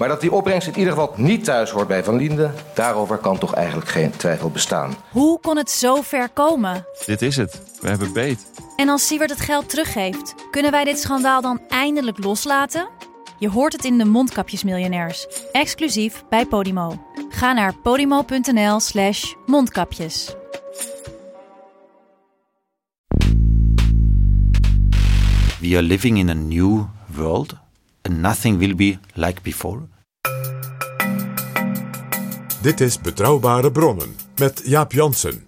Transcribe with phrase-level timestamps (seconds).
[0.00, 3.38] Maar dat die opbrengst in ieder geval niet thuis hoort bij Van Liende, daarover kan
[3.38, 4.94] toch eigenlijk geen twijfel bestaan.
[5.10, 6.86] Hoe kon het zo ver komen?
[7.06, 7.62] Dit is het.
[7.80, 8.46] We hebben beet.
[8.76, 12.88] En als Siewert het geld teruggeeft, kunnen wij dit schandaal dan eindelijk loslaten?
[13.38, 17.04] Je hoort het in de Mondkapjesmiljonairs, exclusief bij Podimo.
[17.28, 20.34] Ga naar podimo.nl/slash mondkapjes.
[25.60, 27.54] We are living in a new world
[28.02, 29.80] and nothing will be like before.
[32.62, 35.44] Dit is Betrouwbare Bronnen met Jaap Jansen.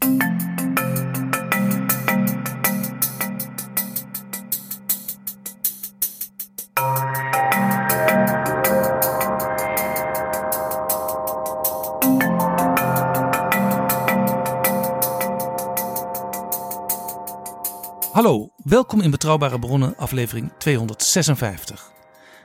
[18.12, 21.91] Hallo, welkom in Betrouwbare Bronnen, aflevering 256.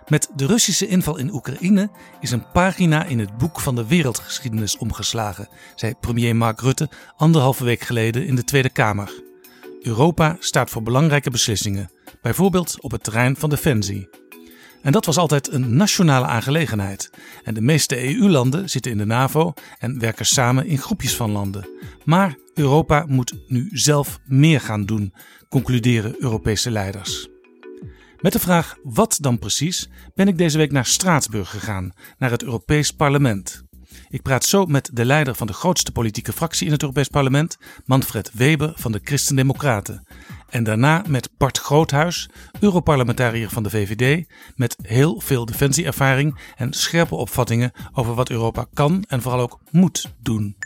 [0.08, 4.78] Met de Russische inval in Oekraïne is een pagina in het boek van de wereldgeschiedenis
[4.78, 9.24] omgeslagen, zei premier Mark Rutte anderhalve week geleden in de Tweede Kamer.
[9.82, 11.92] Europa staat voor belangrijke beslissingen,
[12.22, 14.10] bijvoorbeeld op het terrein van defensie.
[14.82, 17.10] En dat was altijd een nationale aangelegenheid.
[17.44, 21.70] En de meeste EU-landen zitten in de NAVO en werken samen in groepjes van landen.
[22.06, 25.14] Maar Europa moet nu zelf meer gaan doen,
[25.50, 27.30] concluderen Europese leiders.
[28.22, 32.44] Met de vraag wat dan precies ben ik deze week naar Straatsburg gegaan, naar het
[32.44, 33.64] Europees Parlement.
[34.10, 37.58] Ik praat zo met de leider van de grootste politieke fractie in het Europees Parlement,
[37.86, 40.08] Manfred Weber van de Christen-Democraten.
[40.50, 42.30] En daarna met Bart Groothuis,
[42.60, 49.04] Europarlementariër van de VVD, met heel veel defensieervaring en scherpe opvattingen over wat Europa kan
[49.08, 50.58] en vooral ook moet doen.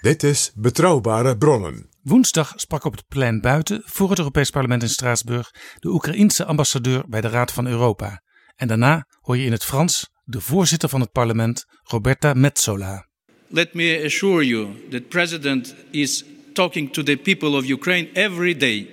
[0.00, 1.87] Dit is Betrouwbare Bronnen.
[2.08, 7.04] Woensdag sprak op het plein buiten voor het Europees Parlement in Straatsburg de Oekraïense ambassadeur
[7.08, 8.22] bij de Raad van Europa.
[8.56, 13.06] En daarna hoor je in het Frans de voorzitter van het parlement, Roberta Metsola.
[13.48, 18.88] Let me assure you that President is talking to the people of Ukraine every day.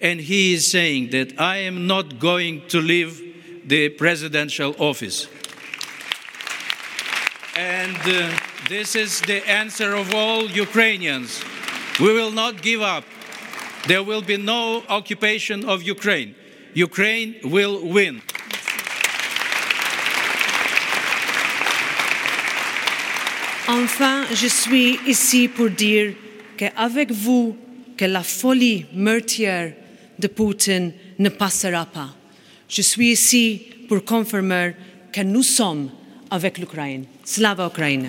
[0.00, 3.22] And he is saying that I am not going to leave
[3.66, 5.28] the presidential office.
[7.56, 8.28] And uh,
[8.68, 11.42] this is the answer of all Ukrainians.
[12.00, 13.04] We will not give up.
[13.86, 16.34] There will be no occupation of Ukraine.
[16.74, 18.22] Ukraine will win.
[23.68, 26.14] Enfin, je suis ici pour dire
[26.56, 27.56] qu'avec vous,
[27.98, 29.74] que la folie meurtrière
[30.18, 32.16] de Poutine ne passera pas.
[32.66, 34.74] Je suis ici pour confirmer
[35.12, 35.90] que nous sommes
[36.30, 37.04] avec l'Ukraine.
[37.24, 38.08] Slava Ukraine.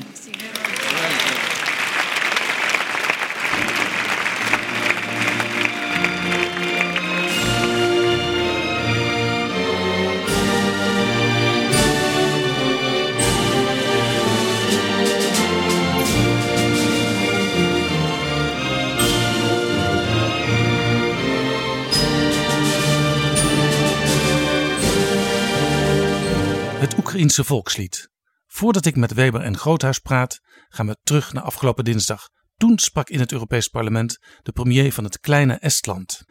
[27.22, 28.10] Oekraïense volkslied.
[28.48, 30.40] Voordat ik met Weber en Groothuis praat,
[30.70, 32.30] gaan we terug naar afgelopen dinsdag.
[32.58, 36.24] Toen sprak in het Europees Parlement de premier van het kleine Estland.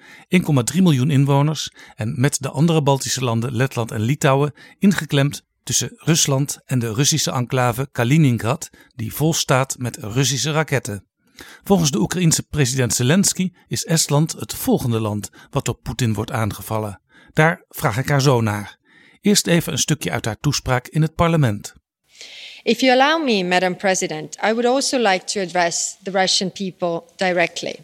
[0.74, 6.58] 1,3 miljoen inwoners en met de andere Baltische landen Letland en Litouwen ingeklemd tussen Rusland
[6.64, 11.06] en de Russische enclave Kaliningrad, die vol staat met Russische raketten.
[11.62, 17.00] Volgens de Oekraïense president Zelensky is Estland het volgende land wat door Poetin wordt aangevallen.
[17.32, 18.79] Daar vraag ik haar zo naar.
[19.20, 21.74] Eerst even een stukje uit haar toespraak in het parlement.
[22.62, 27.02] If you allow me, Madam President, I would also like to address the Russian people
[27.16, 27.80] directly.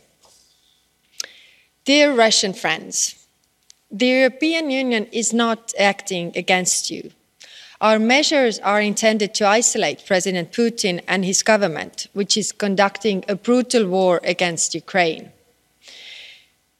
[1.82, 3.16] Dear Russian friends,
[3.99, 7.10] the European Union is not acting against you.
[7.78, 13.34] Our measures are intended to isolate President Putin and his government, which is conducting a
[13.34, 15.31] brutal war against Ukraine.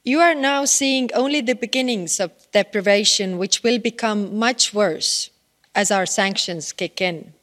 [0.07, 5.31] You are now seeing only the beginnings of deprivation, which will become much worse
[5.75, 7.33] as our sanctions kick in.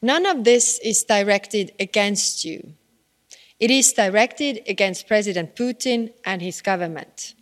[0.00, 2.74] None of this is directed against you.
[3.58, 7.34] It is directed against President Putin and his government.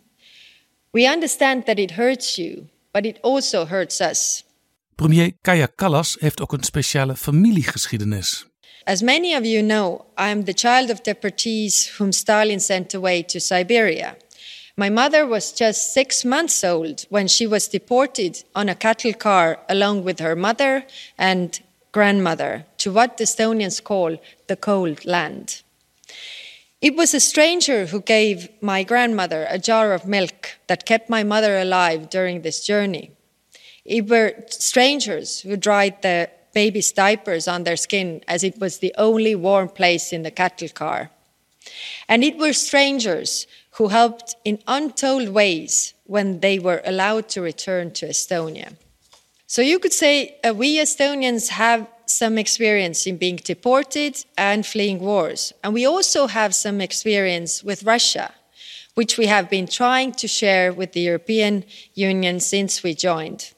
[0.91, 4.43] We understand that it hurts you, but it also hurts us.
[4.95, 8.48] Premier Kaya Kallas heeft ook een speciale familiegeschiedenis.
[8.87, 13.23] As many of you know, I am the child of deportees whom Stalin sent away
[13.23, 14.15] to Siberia.
[14.77, 19.59] My mother was just six months old when she was deported on a cattle car
[19.67, 20.85] along with her mother
[21.17, 21.59] and
[21.91, 24.17] grandmother to what the Estonians call
[24.47, 25.61] the cold land.
[26.81, 31.23] It was a stranger who gave my grandmother a jar of milk that kept my
[31.23, 33.11] mother alive during this journey.
[33.83, 38.93] It were strangers who dried the baby's diapers on their skin as it was the
[38.97, 41.11] only warm place in the cattle car.
[42.07, 47.91] And it were strangers who helped in untold ways when they were allowed to return
[47.91, 48.73] to Estonia.
[49.47, 54.99] So you could say uh, we Estonians have some experience in being deported and fleeing
[54.99, 55.53] wars.
[55.63, 58.33] And we also have some experience with Russia,
[58.95, 61.63] which we have been trying to share with the European
[61.93, 63.53] Union since we joined.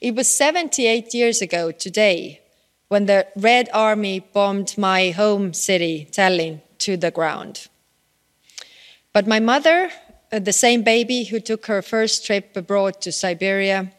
[0.00, 2.40] It was 78 years ago today
[2.88, 7.68] when the Red Army bombed my home city, Tallinn, to the ground.
[9.12, 9.90] But my mother,
[10.32, 13.92] uh, the same baby who took her first trip abroad to Siberia,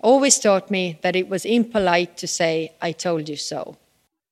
[0.00, 3.76] always taught me that it was impolite to say, I told you so.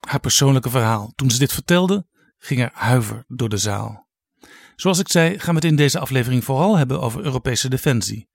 [0.06, 1.12] Haar persoonlijke verhaal.
[1.16, 2.06] Toen ze dit vertelde,
[2.38, 4.06] ging er huiver door de zaal.
[4.76, 8.28] Zoals ik zei, gaan we het in deze aflevering vooral hebben over Europese defensie.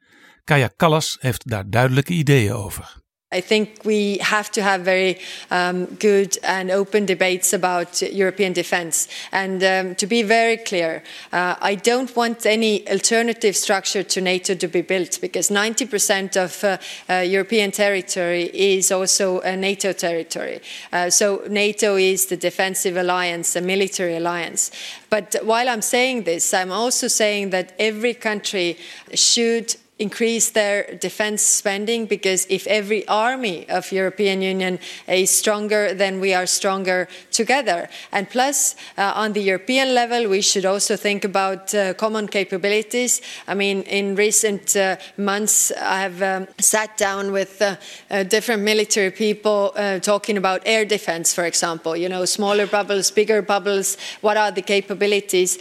[0.43, 3.01] Kaya Kallas heeft daar duidelijke ideeën over.
[3.33, 5.17] I think we have to have very
[5.49, 9.07] um, good and open debates about European defence.
[9.31, 11.01] And um, to be very clear,
[11.31, 16.63] uh, I don't want any alternative structure to NATO to be built because 90% of
[16.63, 16.77] uh,
[17.09, 20.61] uh, European territory is also a NATO territory.
[20.91, 24.69] Uh, so NATO is the defensive alliance, a military alliance.
[25.09, 28.77] But while I'm saying this, I'm also saying that every country
[29.15, 30.77] should increase their
[31.07, 34.77] defense spending because if every army of European Union
[35.07, 37.89] is stronger, then we are stronger together.
[38.11, 43.21] And plus, uh, on the European level, we should also think about uh, common capabilities.
[43.47, 47.75] I mean, in recent uh, months, I have um, sat down with uh,
[48.11, 51.95] uh, different military people uh, talking about air defense, for example.
[51.95, 53.97] You know, smaller bubbles, bigger bubbles.
[54.21, 55.57] What are the capabilities?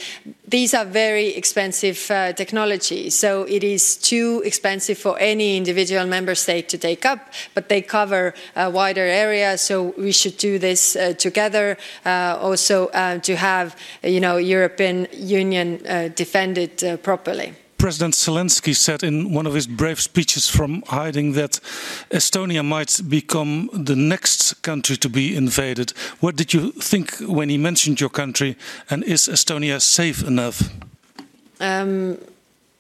[0.53, 1.97] These are very expensive
[2.37, 7.71] technologies, so it is too expensive for any individual member state to take up, but
[7.71, 11.79] they cover a wider area, so we should do this uh, together.
[12.05, 17.55] Uh, also, uh, to have you know European Union uh, defended uh, properly.
[17.83, 21.59] President Zelensky said in one of his brave speeches from hiding that
[22.13, 25.93] Estonia might become the next country to be invaded.
[26.21, 28.57] What did you think when he mentioned your country,
[28.89, 30.63] and is Estonia safe enough?
[31.59, 32.19] Um,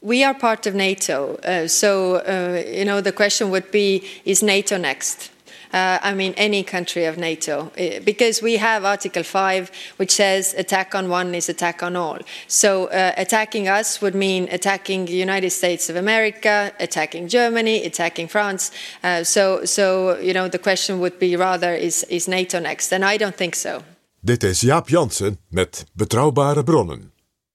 [0.02, 4.40] we are part of NATO, uh, so uh, you know the question would be: Is
[4.40, 5.32] NATO next?
[5.72, 10.54] Uh, I mean, any country of NATO, uh, because we have Article 5, which says
[10.54, 12.18] attack on one is attack on all.
[12.46, 18.28] So, uh, attacking us would mean attacking the United States of America, attacking Germany, attacking
[18.28, 18.70] France.
[19.02, 22.92] Uh, so, so, you know, the question would be rather is, is NATO next?
[22.92, 23.82] And I don't think so.
[24.24, 27.11] Dit is Jaap Jansen met Betrouwbare Bronnen.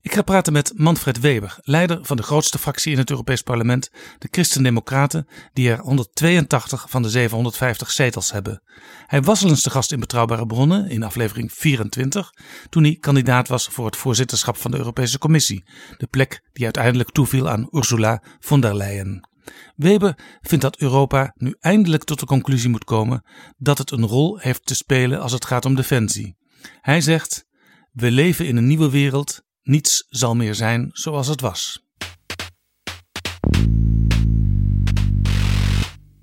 [0.08, 3.92] Ik ga praten met Manfred Weber, leider van de grootste fractie in het Europees Parlement,
[4.18, 8.62] de Christen-Democraten, die er 182 van de 750 zetels hebben.
[9.06, 12.32] Hij was al eens de gast in Betrouwbare Bronnen in aflevering 24,
[12.70, 15.64] toen hij kandidaat was voor het voorzitterschap van de Europese Commissie,
[15.98, 19.30] de plek die uiteindelijk toeviel aan Ursula von der Leyen.
[19.76, 23.24] Weber vindt dat Europa nu eindelijk tot de conclusie moet komen
[23.58, 26.36] dat het een rol heeft te spelen als het gaat om defensie.
[26.82, 27.46] Hij zegt:
[27.92, 31.86] We leven in een nieuwe wereld niets zal meer zijn zoals het was.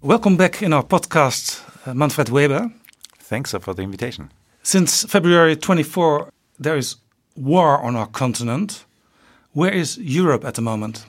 [0.01, 2.73] Welcome back in our podcast, uh, Manfred Weber.
[3.29, 4.31] Thanks for the invitation.
[4.63, 6.29] Since February 24,
[6.61, 7.03] there is
[7.35, 8.87] war on our continent.
[9.53, 11.07] Where is Europe at the moment?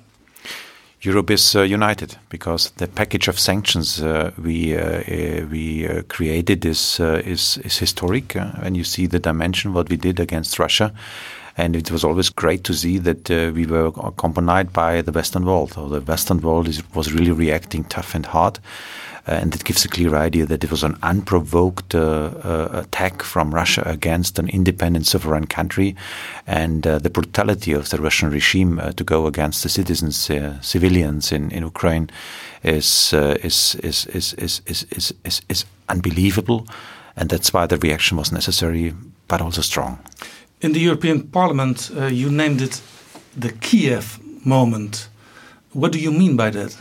[1.00, 6.01] Europe is uh, united because the package of sanctions uh, we uh, uh we uh,
[6.08, 8.36] created is uh, is is historic.
[8.36, 10.92] and you see the dimension what we did against Russia,
[11.58, 15.46] and it was always great to see that uh, we were accompanied by the Western
[15.46, 15.74] world.
[15.74, 18.60] So the Western world is, was really reacting tough and hard.
[19.28, 23.24] Uh, and it gives a clear idea that it was an unprovoked uh, uh, attack
[23.24, 25.96] from Russia against an independent sovereign country,
[26.46, 30.30] and uh, the brutality of the Russian regime to go against the citizens,
[30.62, 32.08] civilians in, in Ukraine,
[32.62, 36.68] is, is, is, is, is, is, is, is unbelievable,
[37.16, 38.94] and that's why the reaction was necessary,
[39.28, 39.98] but also strong.
[40.62, 42.82] In the European Parliament, uh, you named it
[43.36, 45.10] the Kiev moment.
[45.74, 46.78] What do you mean by that?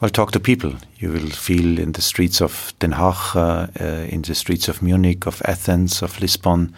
[0.00, 0.72] Well, talk to people.
[0.96, 4.80] You will feel in the streets of Den Haag, uh, uh, in the streets of
[4.80, 6.74] Munich, of Athens, of Lisbon,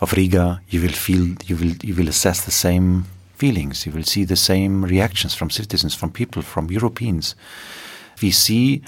[0.00, 0.60] of Riga.
[0.68, 3.04] You will feel, you will, you will assess the same
[3.36, 3.86] feelings.
[3.86, 7.36] You will see the same reactions from citizens, from people, from Europeans.
[8.20, 8.82] We see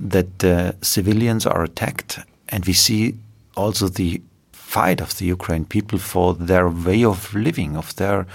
[0.00, 2.18] that uh, civilians are attacked,
[2.48, 3.14] and we see
[3.56, 4.20] also the
[4.68, 8.26] fight of the Ukraine people for their way of living, of their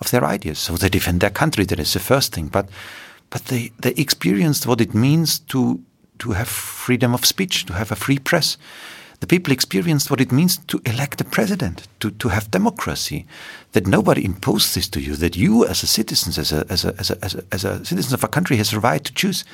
[0.00, 0.58] of their ideas.
[0.58, 1.64] So they defend their country.
[1.66, 2.68] That is the first thing, but
[3.30, 5.80] but they they experienced what it means to
[6.18, 8.58] to have freedom of speech, to have a free press.
[9.20, 13.26] The people experienced what it means to elect a president, to, to have democracy,
[13.72, 16.94] that nobody imposed this to you, that you as a citizen, as a, as a,
[16.98, 19.44] as a, as a, as a citizen of a country has a right to choose.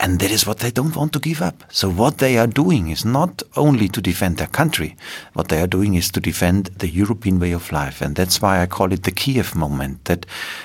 [0.00, 1.64] And that is what they don't want to give up.
[1.70, 4.96] So what they are doing is not only to defend their country,
[5.32, 8.00] what they are doing is to defend the European way of life.
[8.00, 10.24] And that's why I call it the Kiev moment, that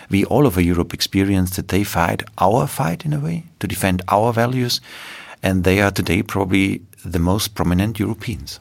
[0.10, 4.04] we all over Europe experience that they fight our fight in a way, to defend
[4.08, 4.82] our values.
[5.42, 8.60] And they are today probably the most prominent Europeans.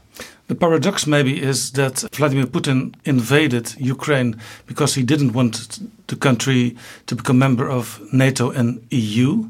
[0.48, 4.36] The paradox maybe is that Vladimir Putin invaded Ukraine
[4.66, 6.76] because he didn't want the country
[7.06, 9.48] to become member of NATO and EU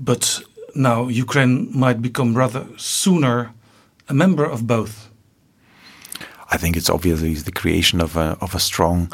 [0.00, 0.42] but
[0.74, 3.52] now Ukraine might become rather sooner
[4.08, 5.08] a member of both.
[6.50, 9.12] I think it's obviously the creation of a, of a strong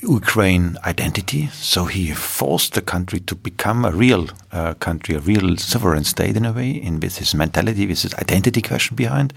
[0.00, 1.48] Ukraine identity.
[1.52, 6.36] So he forced the country to become a real uh, country, a real sovereign state
[6.36, 9.34] in a way, in with his mentality, with his identity question behind.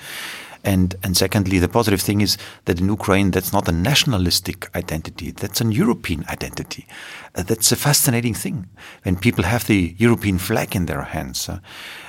[0.67, 5.31] And, and secondly, the positive thing is that in Ukraine, that's not a nationalistic identity,
[5.31, 6.85] that's an European identity.
[7.35, 8.67] Uh, that's a fascinating thing
[9.03, 11.47] when people have the European flag in their hands.
[11.47, 11.59] Uh,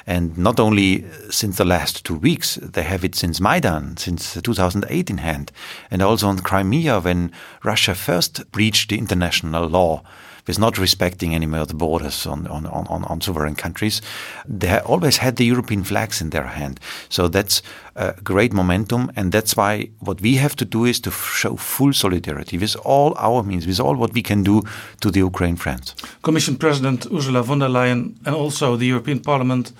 [0.08, 5.08] and not only since the last two weeks, they have it since Maidan, since 2008
[5.08, 5.52] in hand,
[5.88, 7.30] and also on Crimea when
[7.62, 10.02] Russia first breached the international law
[10.48, 14.02] with not respecting any more the borders on, on, on, on sovereign countries.
[14.48, 16.80] They always had the European flags in their hand.
[17.08, 17.62] So that's
[17.94, 19.12] a great momentum.
[19.14, 23.14] And that's why what we have to do is to show full solidarity with all
[23.18, 24.62] our means, with all what we can do
[25.02, 25.94] to the Ukraine friends.
[26.22, 29.72] Commission President Ursula von der Leyen and also the European Parliament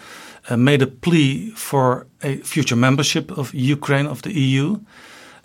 [0.51, 4.79] uh, made a plea for a future membership of Ukraine of the EU.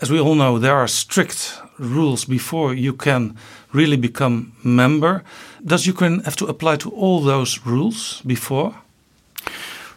[0.01, 3.37] As we all know, there are strict rules before you can
[3.73, 5.23] really become member.
[5.65, 8.73] Does Ukraine have to apply to all those rules before?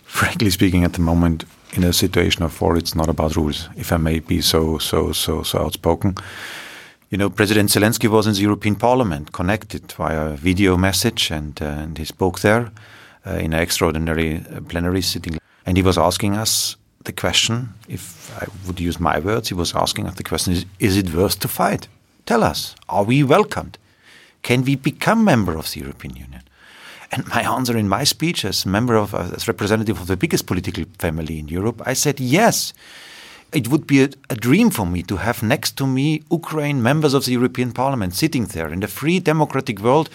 [0.05, 3.69] Frankly speaking, at the moment, in a situation of war, it's not about rules.
[3.77, 6.15] If I may be so so so so outspoken,
[7.11, 11.83] you know, President Zelensky was in the European Parliament, connected via video message, and uh,
[11.83, 12.71] and he spoke there
[13.27, 17.69] uh, in an extraordinary uh, plenary sitting, and he was asking us the question.
[17.89, 21.15] If I would use my words, he was asking us the question: Is, is it
[21.15, 21.89] worth to fight?
[22.27, 23.79] Tell us, are we welcomed?
[24.43, 26.43] Can we become member of the European Union?
[27.13, 30.85] And my answer in my speech, as member of, as representative of the biggest political
[30.99, 32.73] family in Europe, I said yes.
[33.53, 37.15] It would be a, a, dream for me to have next to me Ukraine members
[37.15, 40.11] of the European Parliament sitting there in a free democratic world.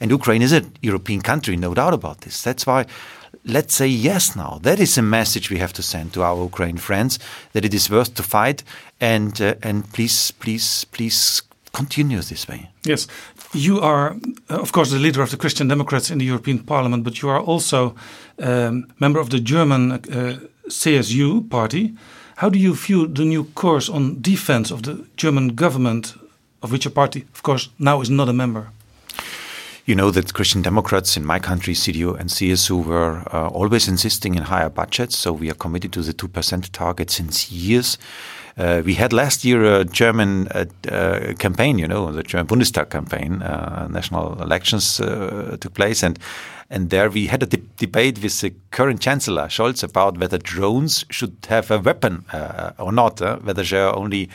[0.00, 2.42] And Ukraine is a European country, no doubt about this.
[2.42, 2.86] That's why
[3.44, 4.58] let's say yes now.
[4.62, 7.18] That is a message we have to send to our Ukraine friends
[7.52, 8.64] that it is worth to fight.
[9.00, 12.70] And uh, and please, please, please continue this way.
[12.84, 13.06] Yes,
[13.52, 14.16] you are,
[14.48, 17.28] uh, of course, the leader of the Christian Democrats in the European Parliament, but you
[17.28, 17.94] are also
[18.38, 21.94] um, member of the German uh, CSU party.
[22.36, 26.14] How do you view the new course on defense of the German government,
[26.62, 28.68] of which your party, of course, now is not a member?
[29.86, 34.36] You know that Christian Democrats in my country, CDU and CSU, were uh, always insisting
[34.36, 35.16] in higher budgets.
[35.16, 37.98] So we are committed to the 2% target since years.
[38.60, 42.90] Uh, we had last year a German uh, uh, campaign, you know, the German Bundestag
[42.90, 46.18] campaign, uh, national elections uh, took place, and
[46.68, 51.06] and there we had a de debate with the current Chancellor Scholz about whether drones
[51.08, 54.28] should have a weapon uh, or not, whether they are only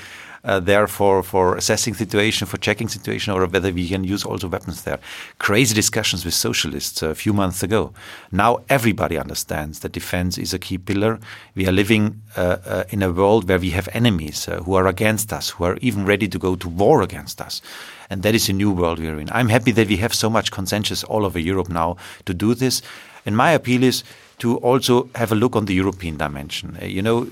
[0.46, 4.48] uh, there for, for assessing situation, for checking situation, or whether we can use also
[4.48, 5.00] weapons there.
[5.40, 7.92] Crazy discussions with socialists a few months ago.
[8.32, 11.20] Now everybody understands that defense is a key pillar.
[11.56, 14.88] We are living uh, uh, in a world where we have enemies uh, who are
[14.88, 17.62] against us, who are even ready to go to war against us.
[18.10, 19.30] And that is a new world we're in.
[19.32, 22.82] I'm happy that we have so much consensus all over Europe now to do this.
[23.26, 24.04] And my appeal is
[24.40, 26.78] to also have a look on the European dimension.
[26.82, 27.28] Uh, you know, uh,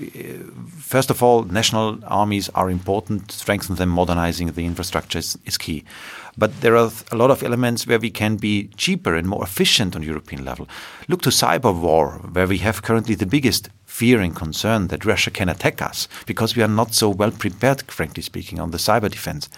[0.78, 3.30] first of all, national armies are important.
[3.30, 5.84] Strengthen them, modernizing the infrastructure is, is, key.
[6.38, 9.94] But there are a lot of elements where we can be cheaper and more efficient
[9.94, 10.66] on European level.
[11.08, 15.30] Look to cyber war, where we have currently the biggest fear and concern that Russia
[15.30, 19.08] can attack us because we are not so well prepared, frankly speaking, on the cyber
[19.08, 19.48] defense.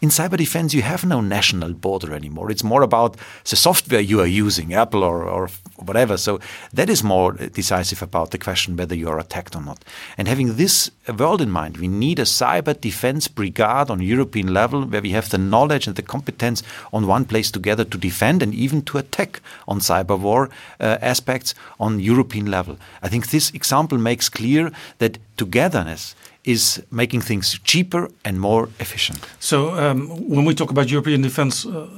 [0.00, 2.50] In cyber defense, you have no national border anymore.
[2.50, 3.16] It's more about
[3.48, 6.16] the software you are using, Apple or, or whatever.
[6.16, 6.40] So
[6.72, 9.84] that is more decisive about the question whether you are attacked or not.
[10.18, 14.84] And having this world in mind, we need a cyber defense brigade on European level
[14.84, 18.52] where we have the knowledge and the competence on one place together to defend and
[18.52, 20.50] even to attack on cyber war
[20.80, 22.76] uh, aspects on European level.
[23.00, 26.14] I think this example makes clear that togetherness
[26.44, 29.18] is making things cheaper and more efficient.
[29.40, 31.88] So, um, when we talk about European defense, uh,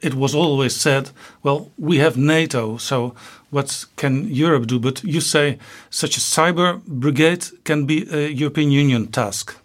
[0.00, 1.10] it was always said,
[1.42, 3.14] well, we have NATO, so
[3.50, 4.78] what can Europe do?
[4.78, 5.58] But you say
[5.90, 9.56] such a cyber brigade can be a European Union task.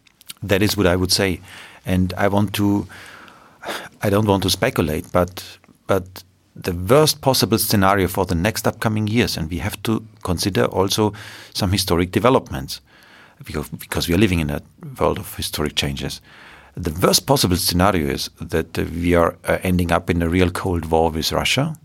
[0.47, 1.39] That is what I would say.
[1.85, 2.87] And I want to,
[4.01, 5.43] I don't want to speculate, but,
[5.87, 6.23] but
[6.55, 11.13] the worst possible scenario for the next upcoming years, and we have to consider also
[11.53, 12.81] some historic developments
[13.43, 14.61] because, we are living in a
[14.99, 16.21] world of historic changes.
[16.75, 20.51] The worst possible scenario is that uh, we are uh, ending up in a real
[20.51, 21.75] Cold War with Russia,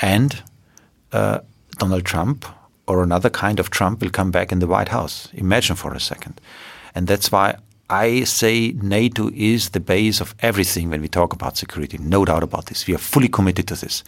[0.00, 0.42] and
[1.12, 1.40] uh,
[1.78, 2.46] Donald Trump
[2.86, 5.28] or another kind of Trump will come back in the White House.
[5.34, 6.40] Imagine for a second.
[6.94, 7.56] And that's why
[7.92, 11.98] I say NATO is the base of everything when we talk about security.
[11.98, 12.86] No doubt about this.
[12.86, 14.02] We are fully committed to this.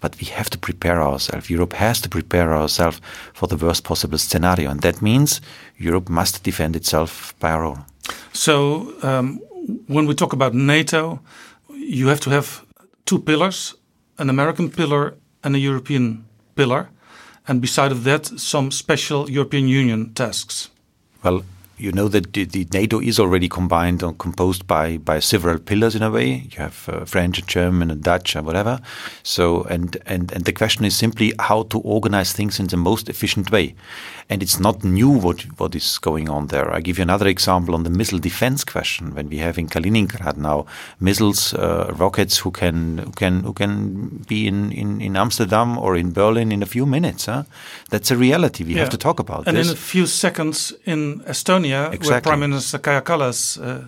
[0.00, 1.50] But we have to prepare ourselves.
[1.50, 3.00] Europe has to prepare ourselves
[3.34, 4.70] for the worst possible scenario.
[4.70, 5.42] And that means
[5.76, 7.84] Europe must defend itself by our own.
[8.32, 9.40] So, um,
[9.86, 11.20] when we talk about NATO,
[11.74, 12.64] you have to have
[13.04, 13.74] two pillars
[14.18, 15.14] an American pillar
[15.44, 16.24] and a European
[16.54, 16.88] pillar.
[17.46, 20.70] And beside of that, some special European Union tasks.
[21.22, 21.42] Well,
[21.78, 26.02] you know that the, NATO is already combined or composed by by several pillars in
[26.02, 26.28] a way.
[26.50, 28.80] You have uh, French, and German, and Dutch, and whatever.
[29.22, 33.08] So, and and and the question is simply how to organize things in the most
[33.08, 33.74] efficient way.
[34.28, 36.72] And it's not new what what is going on there.
[36.78, 39.14] I give you another example on the missile defense question.
[39.14, 40.66] When we have in Kaliningrad now
[41.00, 45.96] missiles, uh, rockets who can who can who can be in, in, in Amsterdam or
[45.96, 47.26] in Berlin in a few minutes.
[47.26, 47.42] Huh?
[47.90, 48.64] That's a reality.
[48.64, 48.80] We Yeah.
[48.80, 49.66] have to talk about And this.
[49.68, 52.30] in a few seconds in Estonia, where Exactly.
[52.30, 53.84] Prime Minister Kaja Kallas uh,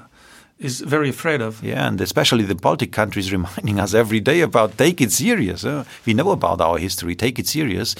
[0.58, 1.62] is very afraid of.
[1.62, 5.62] Yeah, and especially the Baltic countries reminding us every day about take it serious.
[5.62, 5.84] huh?
[6.06, 7.94] We know about our history, take it serious.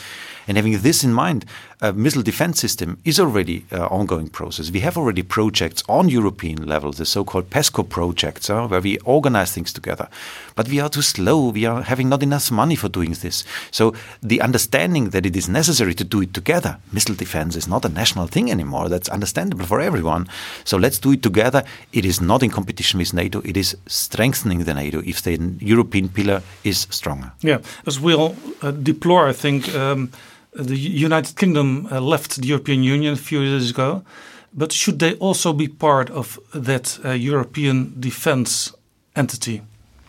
[0.48, 1.44] And having this in mind,
[1.80, 4.70] a missile defense system is already an ongoing process.
[4.70, 9.52] We have already projects on European level, the so-called PESCO projects, huh, where we organize
[9.52, 10.08] things together.
[10.56, 11.50] But we are too slow.
[11.50, 13.44] We are having not enough money for doing this.
[13.70, 17.84] So the understanding that it is necessary to do it together, missile defense is not
[17.84, 18.88] a national thing anymore.
[18.88, 20.28] That's understandable for everyone.
[20.64, 21.62] So let's do it together.
[21.92, 23.42] It is not in competition with NATO.
[23.44, 27.32] It is strengthening the NATO if the European pillar is stronger.
[27.42, 30.11] Yeah, as we all uh, deplore, I think um,
[30.52, 34.02] the United Kingdom uh, left the European Union a few years ago.
[34.52, 38.72] But should they also be part of that uh, European defense
[39.14, 39.62] entity?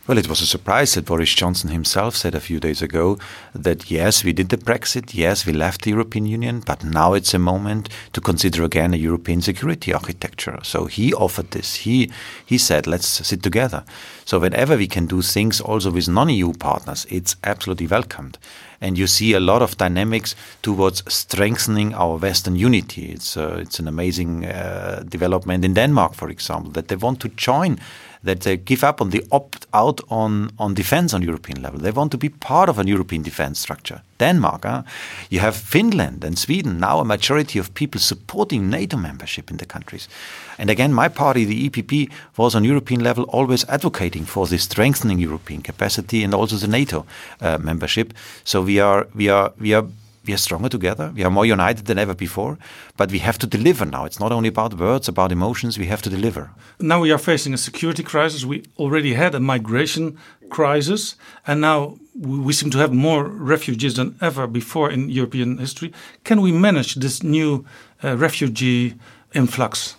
[0.10, 3.19] Well, it was a surprise that Boris Johnson himself said a few days ago
[3.54, 7.36] that yes, we did the Brexit, yes, we left the European Union, but now it's
[7.36, 10.58] a moment to consider again a European security architecture.
[10.63, 11.75] So he offered this.
[11.75, 12.10] He
[12.43, 13.84] he said, let's sit together.
[14.25, 18.39] So whenever we can do things also with non-EU partners, it's absolutely welcomed.
[18.82, 23.12] And you see a lot of dynamics towards strengthening our Western unity.
[23.12, 27.30] It's uh, it's an amazing uh, development in Denmark, for example, that they want to
[27.30, 27.78] join
[28.24, 31.80] that they give up on the opt out on, on defense on European level.
[31.80, 34.02] They want to be part of a European defense structure.
[34.18, 34.84] Denmark, huh?
[35.30, 39.66] you have Finland and Sweden, now a majority of people supporting NATO membership in the
[39.66, 40.10] countries.
[40.58, 45.20] And again, my party, the EPP, was on European level always advocating for this strengthening
[45.20, 47.06] European capacity and also the NATO
[47.42, 48.14] uh, membership.
[48.44, 49.86] So we are, we are, we are
[50.30, 51.12] we are stronger together.
[51.15, 52.58] We are more united than ever before.
[52.98, 54.06] But we have to deliver now.
[54.06, 55.78] It's not only about words, about emotions.
[55.78, 56.50] We have to deliver.
[56.78, 58.46] Now we are facing a security crisis.
[58.46, 60.18] We already had a migration
[60.50, 61.15] crisis,
[61.46, 61.98] and now
[62.46, 65.92] we seem to have more refugees than ever before in European history.
[66.24, 67.65] Can we manage this new
[68.04, 68.94] uh, refugee
[69.34, 69.96] influx?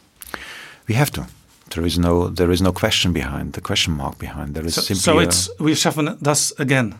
[0.88, 1.26] We have to.
[1.70, 4.54] There is no there is no question behind the question mark behind.
[4.54, 6.94] There is So, simply so it's we schaffen das again.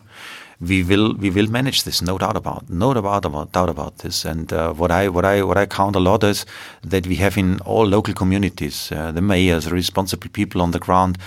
[0.61, 4.25] We will we will manage this, no doubt about no doubt about doubt about this.
[4.25, 6.45] And uh, what I what I what I count a lot is
[6.83, 10.79] that we have in all local communities, uh, the mayors, the responsible people on the
[10.79, 11.17] ground.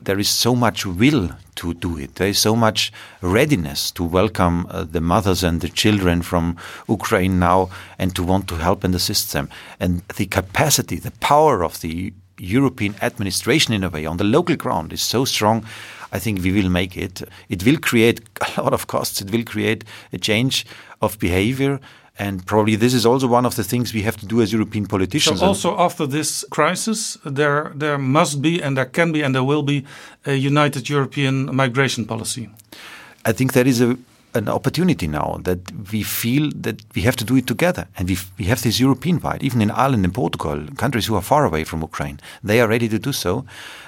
[0.00, 2.16] There is so much will to do it.
[2.16, 6.56] There is so much readiness to welcome uh, the mothers and the children from
[6.88, 9.48] Ukraine now, and to want to help and assist them.
[9.78, 14.56] And the capacity, the power of the European administration in a way on the local
[14.56, 15.64] ground is so strong.
[16.12, 17.22] I think we will make it.
[17.48, 18.20] It will create
[18.56, 19.20] a lot of costs.
[19.20, 20.66] It will create a change
[21.00, 21.80] of behavior.
[22.18, 24.86] And probably this is also one of the things we have to do as European
[24.86, 25.40] politicians.
[25.40, 29.44] So also after this crisis, there there must be and there can be and there
[29.44, 29.84] will be
[30.26, 32.50] a united European migration policy.
[33.24, 33.96] I think there is a
[34.34, 35.60] an opportunity now that
[35.92, 37.86] we feel that we have to do it together.
[37.98, 41.22] And we, we have this European wide, even in Ireland and Portugal, countries who are
[41.22, 43.44] far away from Ukraine, they are ready to do so.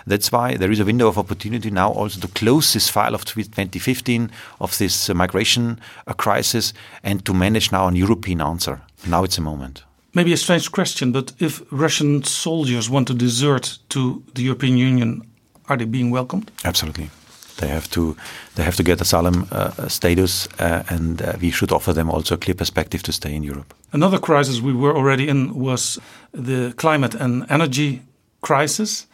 [0.06, 3.24] That's why there is a window of opportunity now also to close this file of
[3.24, 4.30] 2015
[4.60, 8.80] of this uh, migration uh, crisis and to manage now an European answer.
[9.06, 9.82] Now it's a moment.
[10.14, 15.22] Maybe a strange question, but if Russian soldiers want to desert to the European Union,
[15.68, 16.52] are they being welcomed?
[16.64, 17.10] Absolutely.
[17.56, 18.16] They have to
[18.54, 22.34] they have to get asylum uh, status, uh, and uh, we should offer them also
[22.34, 23.74] a clear perspective to stay in Europe.
[23.92, 26.00] Another crisis we were already in was
[26.32, 28.02] the climate and energy
[28.40, 29.06] crisis.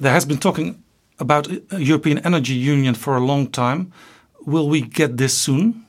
[0.00, 0.82] There has been talking
[1.18, 3.92] about a European Energy Union for a long time.
[4.46, 5.84] Will we get this soon?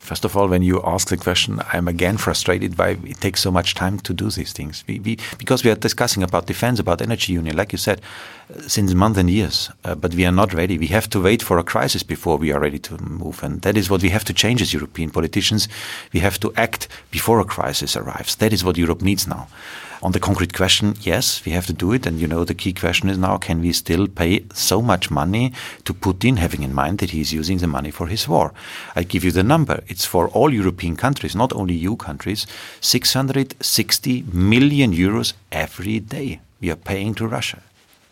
[0.00, 3.50] First of all, when you ask the question, I'm again frustrated why it takes so
[3.50, 4.82] much time to do these things.
[4.88, 8.00] We, we, because we are discussing about defense, about energy union, like you said,
[8.66, 10.78] since months and years, uh, but we are not ready.
[10.78, 13.76] We have to wait for a crisis before we are ready to move, and that
[13.76, 15.68] is what we have to change as European politicians.
[16.14, 18.36] We have to act before a crisis arrives.
[18.36, 19.48] That is what Europe needs now.
[20.02, 22.06] On the concrete question, yes, we have to do it.
[22.06, 25.52] And you know, the key question is now can we still pay so much money
[25.84, 28.54] to Putin, having in mind that he's using the money for his war?
[28.96, 29.82] I give you the number.
[29.88, 32.46] It's for all European countries, not only EU countries,
[32.80, 37.62] 660 million euros every day we are paying to Russia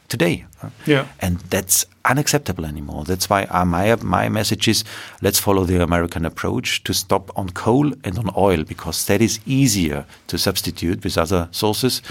[0.08, 0.46] today.
[0.86, 1.06] Yeah.
[1.20, 3.04] And that's unacceptable anymore.
[3.04, 4.84] That's why uh, my, my message is
[5.22, 9.38] let's follow the American approach to stop on coal and on oil because that is
[9.46, 12.02] easier to substitute with other sources.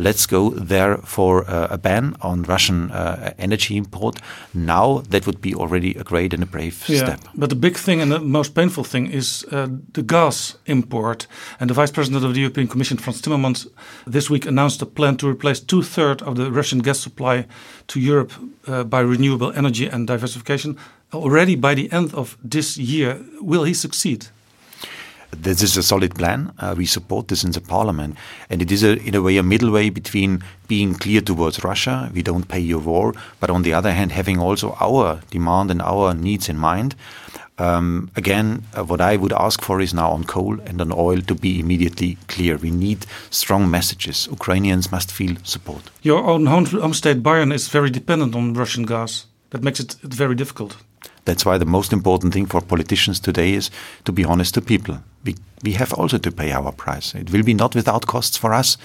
[0.00, 4.18] Let's go there for uh, a ban on Russian uh, energy import.
[4.54, 7.20] Now that would be already a great and a brave yeah, step.
[7.34, 11.26] But the big thing and the most painful thing is uh, the gas import.
[11.58, 13.66] And the Vice President of the European Commission, Frans Timmermans,
[14.06, 17.46] this week announced a plan to replace two thirds of the Russian gas supply
[17.88, 18.32] to Europe
[18.66, 20.78] uh, by renewable energy and diversification
[21.12, 23.20] already by the end of this year.
[23.42, 24.28] Will he succeed?
[25.36, 26.52] This is a solid plan.
[26.58, 28.16] Uh, we support this in the parliament.
[28.50, 32.10] And it is, a, in a way, a middle way between being clear towards Russia,
[32.12, 35.80] we don't pay your war, but on the other hand, having also our demand and
[35.82, 36.94] our needs in mind.
[37.58, 41.20] Um, again, uh, what I would ask for is now on coal and on oil
[41.20, 42.56] to be immediately clear.
[42.56, 44.28] We need strong messages.
[44.30, 45.90] Ukrainians must feel support.
[46.02, 49.26] Your own home, home state, Bayern, is very dependent on Russian gas.
[49.50, 50.76] That makes it very difficult.
[51.24, 53.70] That's why the most important thing for politicians today is
[54.04, 54.98] to be honest to people.
[55.24, 57.14] We, we have also to pay our price.
[57.14, 58.78] It will be not without costs for us,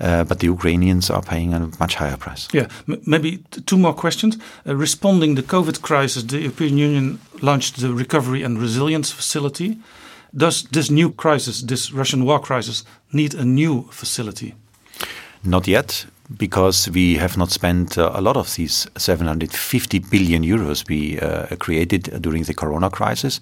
[0.00, 2.48] uh, but the Ukrainians are paying a much higher price.
[2.52, 4.36] Yeah, M maybe two more questions.
[4.66, 9.78] Uh, responding the COVID crisis, the European Union launched the Recovery and Resilience Facility.
[10.32, 14.54] Does this new crisis, this Russian war crisis, need a new facility?
[15.42, 20.88] Not yet because we have not spent uh, a lot of these 750 billion euros
[20.88, 23.40] we uh, created during the corona crisis.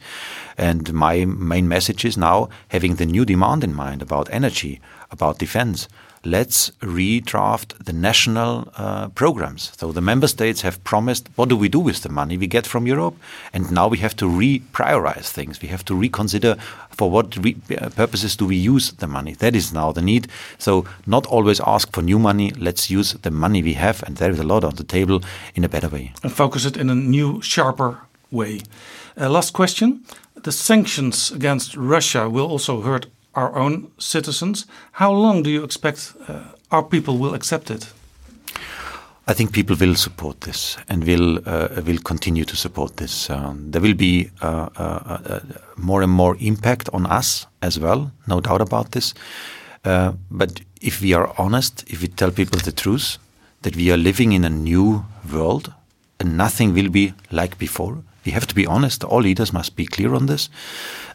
[0.57, 5.39] And my main message is now having the new demand in mind about energy, about
[5.39, 5.89] defense,
[6.25, 9.73] let's redraft the national uh, programs.
[9.77, 12.67] So the member states have promised what do we do with the money we get
[12.67, 13.17] from Europe?
[13.53, 15.63] And now we have to re-prioritize things.
[15.63, 16.57] We have to reconsider
[16.99, 19.35] for what uh, purposes do we use the money.
[19.35, 20.27] That is now the need.
[20.59, 22.51] So not always ask for new money.
[22.51, 25.21] Let's use the money we have, and there is a lot on the table
[25.55, 26.13] in a better way.
[26.23, 28.61] And focus it in a new, sharper way.
[29.17, 30.05] Uh, last question.
[30.45, 34.67] The sanctions against Russia will also hurt our own citizens.
[34.93, 37.93] How long do you expect uh, our people will accept it?
[39.29, 43.29] I think people will support this and will uh, will continue to support this.
[43.29, 45.41] Um, there will be uh, uh, uh
[45.77, 49.15] more and more impact on us as well, no doubt about this.
[49.85, 53.19] Uh, but if we are honest, if we tell people the truth,
[53.63, 55.75] that we are living in a new world
[56.21, 59.05] and nothing will be like before, we have to be honest.
[59.05, 60.49] All leaders must be clear on this.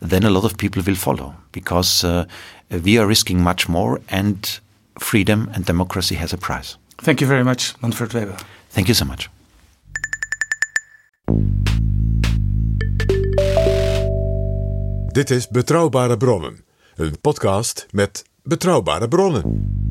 [0.02, 2.26] Then a lot of people will follow because uh,
[2.70, 4.60] we are risking much more, and
[5.00, 6.78] freedom and democracy has a price.
[6.96, 8.36] Thank you very much, Manfred Weber.
[8.70, 9.30] Thank you so much.
[15.14, 16.64] Dit is Betrouwbare Bronnen,
[16.96, 19.83] een podcast met betrouwbare bronnen.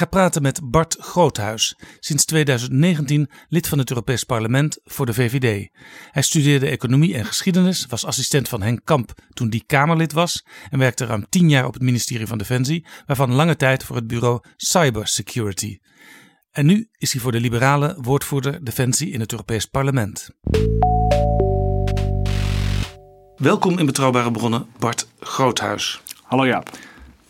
[0.00, 5.68] Ga praten met Bart Groothuis, sinds 2019 lid van het Europees Parlement voor de VVD.
[6.10, 10.78] Hij studeerde economie en geschiedenis, was assistent van Henk Kamp toen die Kamerlid was en
[10.78, 14.40] werkte ruim 10 jaar op het ministerie van Defensie, waarvan lange tijd voor het bureau
[14.56, 15.78] Cybersecurity.
[16.50, 20.30] En nu is hij voor de liberale woordvoerder Defensie in het Europees Parlement.
[23.36, 26.00] Welkom in Betrouwbare Bronnen, Bart Groothuis.
[26.22, 26.70] Hallo Jaap.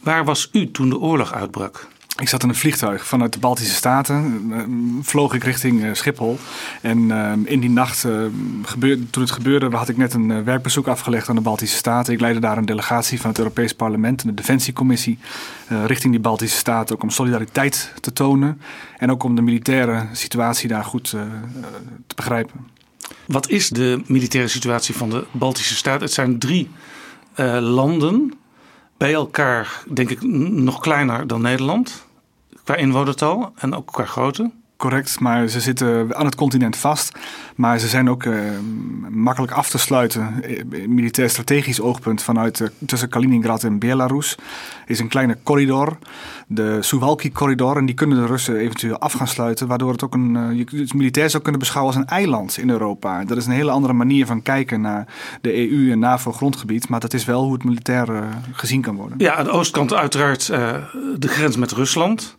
[0.00, 1.88] Waar was u toen de oorlog uitbrak?
[2.20, 4.44] Ik zat in een vliegtuig vanuit de Baltische Staten.
[4.50, 4.62] Uh,
[5.02, 6.38] vloog ik richting uh, Schiphol.
[6.80, 8.06] En uh, in die nacht,
[8.62, 12.12] gebeurde, toen het gebeurde, had ik net een werkbezoek afgelegd aan de Baltische Staten.
[12.12, 15.18] Ik leidde daar een delegatie van het Europees Parlement en de Defensiecommissie
[15.87, 16.94] richting die Baltische Staten.
[16.94, 18.61] Ook om solidariteit te tonen
[18.98, 21.11] en ook om de militaire situatie daar goed
[22.06, 22.66] te begrijpen.
[23.26, 26.02] Wat is de militaire situatie van de Baltische Staten?
[26.02, 26.70] Het zijn drie
[27.61, 28.35] landen
[28.96, 32.09] bij elkaar, denk ik, nog kleiner dan Nederland
[32.70, 34.50] qua inwonertal en ook qua grootte?
[34.76, 37.18] Correct, maar ze zitten aan het continent vast.
[37.56, 38.40] Maar ze zijn ook uh,
[39.09, 40.42] makkelijk af te sluiten.
[40.42, 44.37] Eh, militair strategisch oogpunt vanuit uh, tussen Kaliningrad en Belarus
[44.87, 45.98] is een kleine corridor,
[46.46, 47.76] de Suwalki-corridor.
[47.76, 50.78] En die kunnen de Russen eventueel af gaan sluiten, waardoor het ook een, uh, je
[50.78, 53.24] het militair zou kunnen beschouwen als een eiland in Europa.
[53.24, 55.06] Dat is een hele andere manier van kijken naar
[55.40, 56.88] de EU en NAVO-grondgebied.
[56.88, 58.09] Maar dat is wel hoe het militair
[58.52, 59.18] gezien kan worden.
[59.18, 60.46] Ja, aan de oostkant uiteraard
[61.18, 62.38] de grens met Rusland.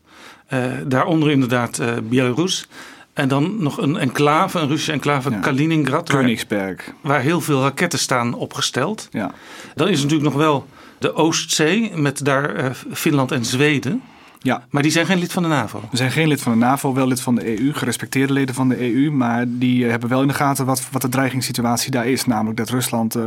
[0.53, 2.67] Uh, daaronder inderdaad uh, Belarus.
[3.13, 5.39] En dan nog een enclave, een Russische enclave, ja.
[5.39, 6.09] Kaliningrad.
[6.09, 6.85] Königsberg.
[6.85, 9.07] Waar, waar, heel veel raketten staan opgesteld.
[9.11, 9.31] Ja.
[9.75, 10.67] Dan is natuurlijk nog wel
[10.99, 14.01] de Oostzee met daar uh, Finland en Zweden.
[14.43, 14.65] Ja.
[14.69, 15.83] Maar die zijn geen lid van de NAVO?
[15.91, 18.69] We zijn geen lid van de NAVO, wel lid van de EU, gerespecteerde leden van
[18.69, 19.11] de EU.
[19.11, 22.25] Maar die hebben wel in de gaten wat, wat de dreigingssituatie daar is.
[22.25, 23.23] Namelijk dat Rusland uh,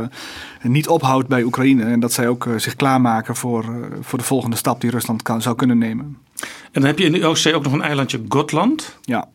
[0.61, 1.83] niet ophoudt bij Oekraïne.
[1.83, 5.21] En dat zij ook uh, zich klaarmaken voor, uh, voor de volgende stap die Rusland
[5.21, 6.17] kan, zou kunnen nemen.
[6.75, 8.97] En dan heb je in de Oostzee ook nog een eilandje Gotland.
[9.01, 9.29] Ja.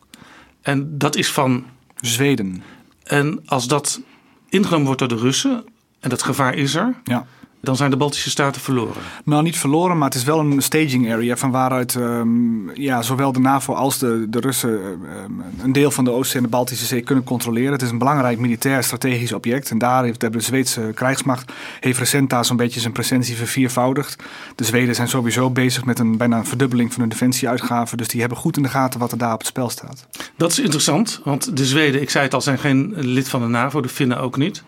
[0.61, 1.65] En dat is van...
[2.01, 2.63] Zweden.
[3.03, 4.01] En als dat
[4.49, 5.65] ingenomen wordt door de Russen,
[5.99, 6.95] en dat gevaar is er...
[7.03, 7.27] Ja
[7.61, 9.01] dan zijn de Baltische Staten verloren.
[9.25, 13.31] Nou, niet verloren, maar het is wel een staging area van waaruit um, ja, zowel
[13.31, 16.85] de NAVO als de, de Russen um, een deel van de Oostzee en de Baltische
[16.85, 17.71] Zee kunnen controleren.
[17.71, 19.69] Het is een belangrijk militair strategisch object.
[19.69, 24.23] En daar heeft de Zweedse krijgsmacht heeft recent daar zo'n beetje zijn presentie verviervoudigd.
[24.55, 27.97] De Zweden zijn sowieso bezig met een bijna een verdubbeling van hun defensieuitgaven.
[27.97, 30.07] Dus die hebben goed in de gaten wat er daar op het spel staat.
[30.37, 33.47] Dat is interessant, want de Zweden, ik zei het al, zijn geen lid van de
[33.47, 34.63] NAVO, de Finnen ook niet.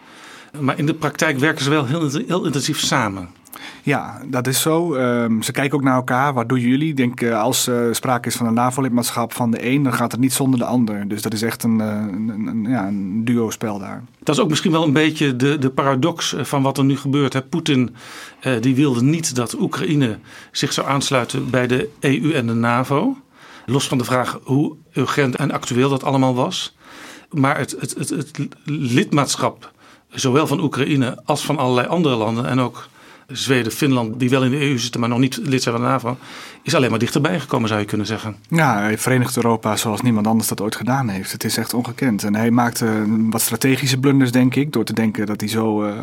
[0.60, 3.30] Maar in de praktijk werken ze wel heel, heel intensief samen.
[3.84, 4.96] Ja, dat is zo.
[4.96, 6.34] Um, ze kijken ook naar elkaar.
[6.34, 6.90] Wat doen jullie?
[6.90, 10.12] Ik denk uh, als uh, sprake is van een NAVO-lidmaatschap van de een, dan gaat
[10.12, 11.08] het niet zonder de ander.
[11.08, 14.04] Dus dat is echt een, een, een, ja, een duo-spel daar.
[14.20, 17.50] Dat is ook misschien wel een beetje de, de paradox van wat er nu gebeurt.
[17.50, 17.96] Poetin
[18.60, 20.20] die wilde niet dat Oekraïne
[20.52, 23.18] zich zou aansluiten bij de EU en de NAVO.
[23.66, 26.76] Los van de vraag hoe urgent en actueel dat allemaal was.
[27.30, 29.73] Maar het, het, het, het lidmaatschap
[30.14, 32.88] zowel van Oekraïne als van allerlei andere landen en ook
[33.28, 35.90] Zweden, Finland, die wel in de EU zitten, maar nog niet lid zijn van de
[35.90, 36.18] NAVO,
[36.62, 38.36] is alleen maar dichterbij gekomen, zou je kunnen zeggen.
[38.50, 41.32] Ja, Verenigd Europa zoals niemand anders dat ooit gedaan heeft.
[41.32, 42.24] Het is echt ongekend.
[42.24, 45.94] En hij maakte wat strategische blunders, denk ik, door te denken dat hij zo uh,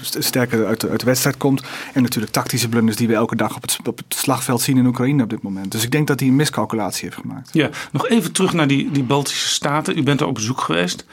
[0.00, 1.62] sterker uit de, uit de wedstrijd komt.
[1.92, 4.86] En natuurlijk tactische blunders die we elke dag op het, op het slagveld zien in
[4.86, 5.72] Oekraïne op dit moment.
[5.72, 7.48] Dus ik denk dat hij een miscalculatie heeft gemaakt.
[7.52, 9.98] Ja, nog even terug naar die, die Baltische Staten.
[9.98, 11.04] U bent er op bezoek geweest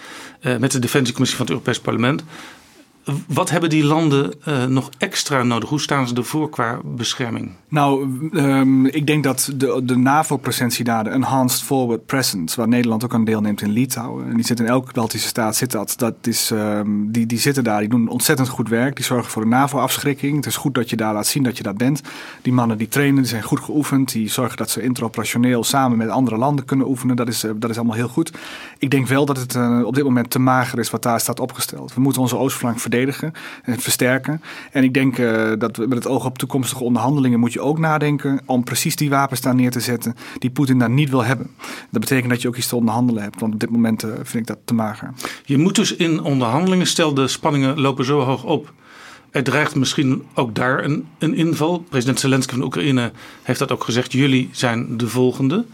[0.42, 2.24] uh, met de Defensiecommissie van het Europees Parlement.
[3.28, 5.70] Wat hebben die landen uh, nog extra nodig?
[5.70, 7.52] Hoe staan ze ervoor qua bescherming?
[7.68, 13.04] Nou, um, ik denk dat de, de NAVO-presentie daar, de Enhanced Forward Presence, waar Nederland
[13.04, 15.94] ook aan deelneemt in Litouwen, en die zit in elke Baltische staat, zit dat.
[15.98, 18.96] dat is, um, die, die zitten daar, die doen ontzettend goed werk.
[18.96, 20.36] Die zorgen voor een NAVO-afschrikking.
[20.36, 22.02] Het is goed dat je daar laat zien dat je daar bent.
[22.42, 24.12] Die mannen die trainen, die zijn goed geoefend.
[24.12, 27.16] Die zorgen dat ze interoperationeel samen met andere landen kunnen oefenen.
[27.16, 28.32] Dat is, uh, dat is allemaal heel goed.
[28.78, 31.40] Ik denk wel dat het uh, op dit moment te mager is wat daar staat
[31.40, 31.94] opgesteld.
[31.94, 34.41] We moeten onze oostflank verdedigen en versterken.
[34.71, 38.41] En ik denk uh, dat met het oog op toekomstige onderhandelingen moet je ook nadenken
[38.45, 41.49] om precies die wapens daar neer te zetten die Poetin daar niet wil hebben.
[41.91, 44.36] Dat betekent dat je ook iets te onderhandelen hebt, want op dit moment uh, vind
[44.36, 45.13] ik dat te mager.
[45.45, 48.73] Je moet dus in onderhandelingen, stel de spanningen lopen zo hoog op.
[49.32, 51.80] Er dreigt misschien ook daar een, een inval.
[51.89, 53.12] President Zelensky van Oekraïne
[53.43, 54.12] heeft dat ook gezegd.
[54.12, 55.65] Jullie zijn de volgende.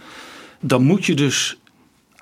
[0.59, 1.59] Dan moet je dus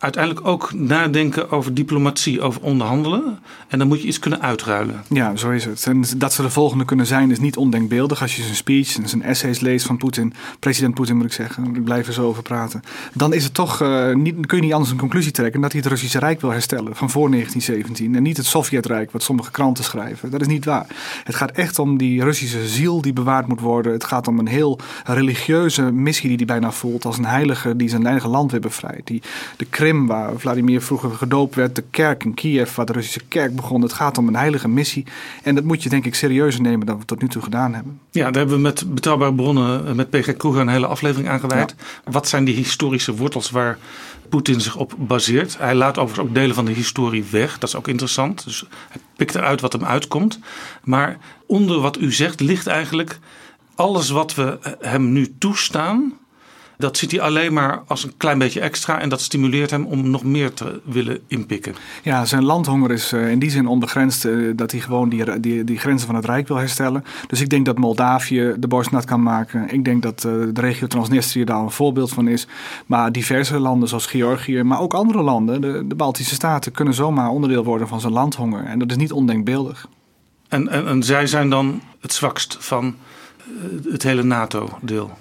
[0.04, 3.40] uiteindelijk ook nadenken over diplomatie, over onderhandelen.
[3.68, 5.04] En dan moet je iets kunnen uitruilen.
[5.10, 5.86] Ja, zo is het.
[5.86, 8.22] En dat ze de volgende kunnen zijn is niet ondenkbeeldig.
[8.22, 11.76] Als je zijn speech en zijn essays leest van Poetin, president Poetin moet ik zeggen,
[11.76, 12.82] ik blijf er zo over praten.
[13.14, 15.82] Dan is het toch, uh, niet, kun je niet anders een conclusie trekken dat hij
[15.82, 18.16] het Russische Rijk wil herstellen van voor 1917.
[18.16, 20.32] En niet het Sovjetrijk, wat sommige kranten schrijven.
[20.32, 20.86] Dat is niet waar.
[21.24, 23.92] Het gaat echt om die Russische ziel die bewaard moet worden.
[23.92, 27.90] Het gaat om een heel religieuze missie die hij bijna voelt als een heilige die
[27.90, 29.08] zijn eigen land weer bevrijdt.
[29.08, 29.22] Die
[29.58, 33.22] de Krim Krim, waar Vladimir vroeger gedoopt werd, de kerk in Kiev, waar de Russische
[33.28, 33.82] kerk begon.
[33.82, 35.06] Het gaat om een heilige missie.
[35.44, 38.00] En dat moet je denk ik serieuzer nemen dan we tot nu toe gedaan hebben.
[38.12, 41.40] Ja, daar hebben we met betrouwbare bronnen, eh, met PG Kroeger, een hele aflevering aan
[41.40, 41.76] gewijd.
[42.12, 43.78] Wat zijn die historische wortels waar
[44.30, 45.58] Poetin zich op baseert?
[45.58, 47.60] Hij laat overigens ook delen van de historie weg.
[47.60, 48.44] Dat is ook interessant.
[48.44, 50.40] Dus hij pikt eruit wat hem uitkomt.
[50.84, 53.20] Maar onder wat u zegt ligt eigenlijk
[53.76, 56.14] alles wat we hem nu toestaan
[56.84, 59.00] dat ziet hij alleen maar als een klein beetje extra.
[59.00, 61.76] En dat stimuleert hem om nog meer te willen inpikken.
[62.02, 64.26] Ja, zijn landhonger is eh, in die zin onbegrensd.
[64.26, 67.04] Eh, dat hij gewoon die, die, die grenzen van het Rijk wil herstellen.
[67.28, 69.70] Dus ik denk dat Moldavië de borst nat kan maken.
[69.70, 72.48] Ik denk dat eh, de regio Transnistrië daar een voorbeeld van is.
[72.86, 77.30] Maar diverse landen zoals Georgië, maar ook andere landen, de, de Baltische Staten, kunnen zomaar
[77.30, 78.66] onderdeel worden van zijn landhonger.
[78.66, 79.88] En dat is niet ondenkbeeldig.
[80.48, 82.96] En, en, en zij zijn dan het zwakst van
[83.90, 85.12] het hele NATO-deel?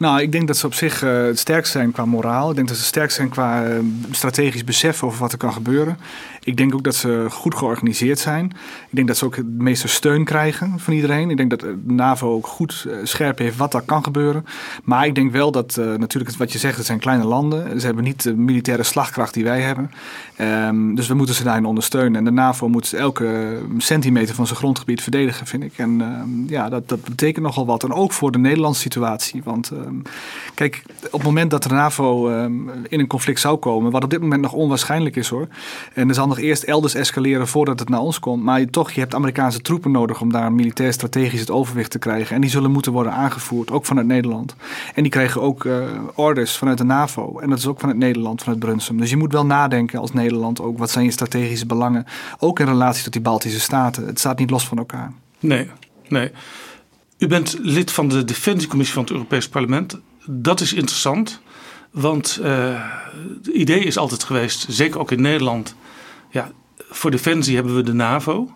[0.00, 2.50] Nou, ik denk dat ze op zich uh, het sterkst zijn qua moraal.
[2.50, 3.78] Ik denk dat ze sterk zijn qua uh,
[4.10, 5.98] strategisch besef over wat er kan gebeuren.
[6.42, 8.44] Ik denk ook dat ze goed georganiseerd zijn.
[8.90, 11.30] Ik denk dat ze ook het meeste steun krijgen van iedereen.
[11.30, 14.44] Ik denk dat de NAVO ook goed scherp heeft wat er kan gebeuren.
[14.84, 17.80] Maar ik denk wel dat natuurlijk wat je zegt, het zijn kleine landen.
[17.80, 19.90] Ze hebben niet de militaire slagkracht die wij hebben.
[20.66, 22.16] Um, dus we moeten ze daarin ondersteunen.
[22.16, 25.72] En de NAVO moet elke centimeter van zijn grondgebied verdedigen, vind ik.
[25.76, 27.84] En ehm, ja, dat, dat betekent nogal wat.
[27.84, 29.42] En ook voor de Nederlandse situatie.
[29.44, 29.89] Want Ehm,
[30.54, 34.10] kijk, op het moment dat de NAVO ehm, in een conflict zou komen, wat op
[34.10, 35.48] dit moment nog onwaarschijnlijk is hoor.
[35.94, 38.42] En er zal nog eerst elders escaleren voordat het naar ons komt.
[38.42, 41.98] Maar je, toch, je hebt Amerikaanse troepen nodig om daar militair strategisch het overwicht te
[41.98, 42.34] krijgen.
[42.34, 44.54] En die zullen moeten worden aangevoerd, ook vanuit Nederland.
[44.94, 45.82] En die krijgen ook uh,
[46.14, 47.38] orders vanuit de NAVO.
[47.38, 48.98] En dat is ook vanuit Nederland, vanuit Brunsum.
[48.98, 52.06] Dus je moet wel nadenken als Nederland ook, wat zijn je strategische belangen?
[52.38, 54.06] Ook in relatie tot die Baltische Staten.
[54.06, 55.12] Het staat niet los van elkaar.
[55.40, 55.70] Nee,
[56.08, 56.30] nee.
[57.20, 60.00] U bent lid van de Defensiecommissie van het Europees Parlement.
[60.26, 61.40] Dat is interessant,
[61.90, 62.84] want uh,
[63.36, 65.74] het idee is altijd geweest, zeker ook in Nederland,
[66.30, 66.50] ja,
[66.90, 68.54] voor defensie hebben we de NAVO.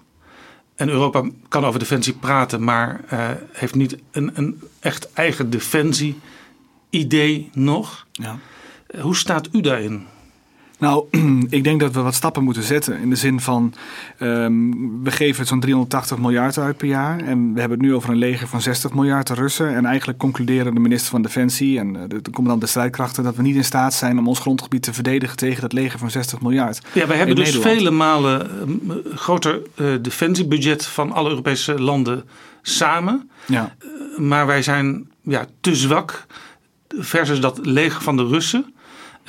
[0.77, 7.51] En Europa kan over defensie praten, maar uh, heeft niet een, een echt eigen defensie-idee
[7.53, 8.07] nog.
[8.13, 8.39] Ja.
[9.01, 10.07] Hoe staat u daarin?
[10.79, 11.05] Nou,
[11.49, 13.01] ik denk dat we wat stappen moeten zetten.
[13.01, 13.75] In de zin van,
[14.21, 17.19] um, we geven zo'n 380 miljard uit per jaar.
[17.19, 19.75] En we hebben het nu over een leger van 60 miljard Russen.
[19.75, 23.25] En eigenlijk concluderen de minister van Defensie en de, de commandant de strijdkrachten...
[23.25, 26.11] dat we niet in staat zijn om ons grondgebied te verdedigen tegen dat leger van
[26.11, 26.81] 60 miljard.
[26.93, 28.51] Ja, wij hebben dus vele malen
[28.89, 32.25] uh, groter uh, defensiebudget van alle Europese landen
[32.63, 33.31] samen.
[33.47, 33.75] Ja.
[33.85, 36.27] Uh, maar wij zijn ja, te zwak
[36.89, 38.74] versus dat leger van de Russen...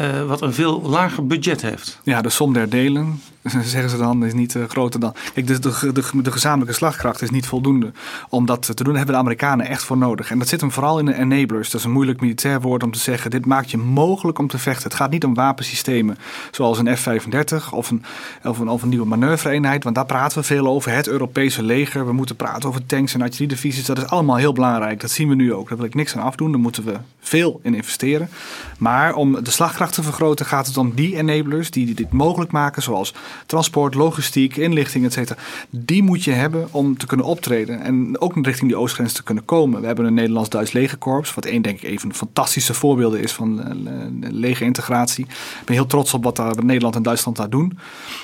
[0.01, 1.99] Uh, wat een veel lager budget heeft.
[2.03, 3.21] Ja, de som der delen,
[3.63, 5.13] zeggen ze dan, is niet uh, groter dan.
[5.33, 7.91] Kijk, de, de, de, gezamenlijke slagkracht is niet voldoende
[8.29, 8.95] om dat te doen.
[8.95, 10.31] Hebben de Amerikanen echt voor nodig.
[10.31, 11.69] En dat zit hem vooral in de enablers.
[11.69, 13.31] Dat is een moeilijk militair woord om te zeggen.
[13.31, 14.83] Dit maakt je mogelijk om te vechten.
[14.83, 16.17] Het gaat niet om wapensystemen
[16.51, 18.03] zoals een F-35 of een,
[18.43, 19.83] of, een, of een nieuwe manoeuvreeenheid.
[19.83, 20.91] Want daar praten we veel over.
[20.91, 22.05] Het Europese leger.
[22.05, 23.85] We moeten praten over tanks en artilleriedivisies.
[23.85, 25.01] Dat is allemaal heel belangrijk.
[25.01, 25.69] Dat zien we nu ook.
[25.69, 26.51] Daar wil ik niks aan afdoen.
[26.51, 28.29] Daar moeten we veel in investeren.
[28.77, 32.81] Maar om de slagkracht te vergroten gaat het om die enablers die dit mogelijk maken.
[32.81, 33.13] Zoals
[33.45, 35.31] transport, logistiek, inlichting, etc.
[35.69, 37.81] Die moet je hebben om te kunnen optreden.
[37.81, 39.81] En ook richting die oostgrens te kunnen komen.
[39.81, 41.33] We hebben een Nederlands-Duits legerkorps.
[41.33, 45.25] Wat één denk ik even fantastische voorbeelden is van uh, legerintegratie.
[45.25, 47.77] Ik ben heel trots op wat, daar, Nederland en Duitsland daar doen.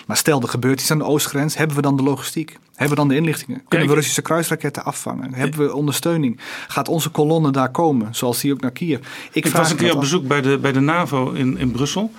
[0.07, 1.57] Maar stel er gebeurt iets aan de oostgrens.
[1.57, 2.57] Hebben we dan de logistiek?
[2.81, 3.61] Hebben we dan de inlichtingen?
[3.67, 5.33] Kunnen we Russische kruisraketten afvangen?
[5.33, 6.39] Hebben we ondersteuning?
[6.67, 8.15] Gaat onze kolonne daar komen?
[8.15, 8.99] Zoals die ook naar Kiev?
[9.31, 12.11] Ik, ik was een keer op bezoek bij de, bij de NAVO in, in Brussel.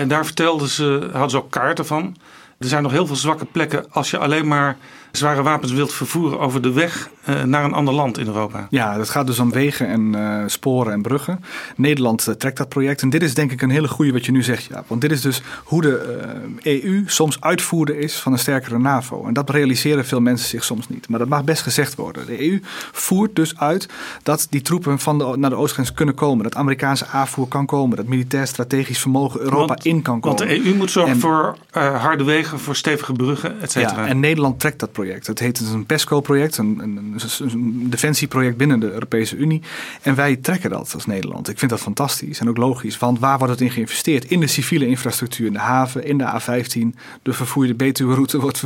[0.00, 2.16] En daar vertelden ze, hadden ze ook kaarten van.
[2.58, 4.76] Er zijn nog heel veel zwakke plekken als je alleen maar
[5.12, 8.66] zware wapens wilt vervoeren over de weg uh, naar een ander land in Europa.
[8.70, 11.44] Ja, dat gaat dus om wegen en uh, sporen en bruggen.
[11.76, 13.02] Nederland uh, trekt dat project.
[13.02, 14.84] En dit is denk ik een hele goede wat je nu zegt, ja.
[14.86, 16.28] Want dit is dus hoe de
[16.62, 19.26] EU soms uitvoerder is van een sterkere NAVO.
[19.26, 21.08] En dat realiseren veel mensen zich soms niet.
[21.08, 22.26] Maar dat mag best gezegd worden.
[22.26, 22.60] De EU
[22.92, 23.88] voert dus uit
[24.22, 26.42] dat die troepen van de, naar de oostgrens kunnen komen.
[26.42, 27.96] Dat Amerikaanse aanvoer kan komen.
[27.96, 30.38] Dat militair strategisch vermogen Europa want, in kan komen.
[30.38, 34.02] Want de EU moet zorgen en, voor harde wegen, voor stevige bruggen, et cetera.
[34.02, 35.26] Ja, en Nederland trekt dat project project.
[35.26, 39.62] Het heet een PESCO-project, een, een, defensieproject binnen de Europese Unie.
[40.02, 41.48] En wij trekken dat als Nederland.
[41.48, 42.98] Ik vind dat fantastisch en ook logisch.
[42.98, 44.24] Want waar wordt het in geïnvesteerd?
[44.24, 46.98] In de civiele infrastructuur, in de haven, in de A15.
[47.22, 48.62] De vervoerde Betuwe-route wordt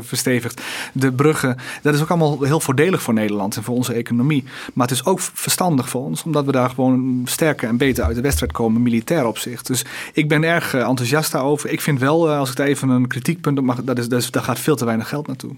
[0.00, 0.62] verstevigd.
[0.92, 1.56] De bruggen.
[1.82, 4.44] Dat is ook allemaal heel voordelig voor Nederland en voor onze economie.
[4.74, 8.14] Maar het is ook verstandig voor ons, omdat we daar gewoon sterker en beter uit
[8.14, 9.66] de wedstrijd komen, militair opzicht.
[9.66, 11.70] Dus ik ben erg eh, enthousiast daarover.
[11.70, 14.28] Ik vind wel, eh, als ik daar even een kritiekpunt op mag, dat is, dat
[14.30, 15.54] daar gaat veel te weinig geld naartoe.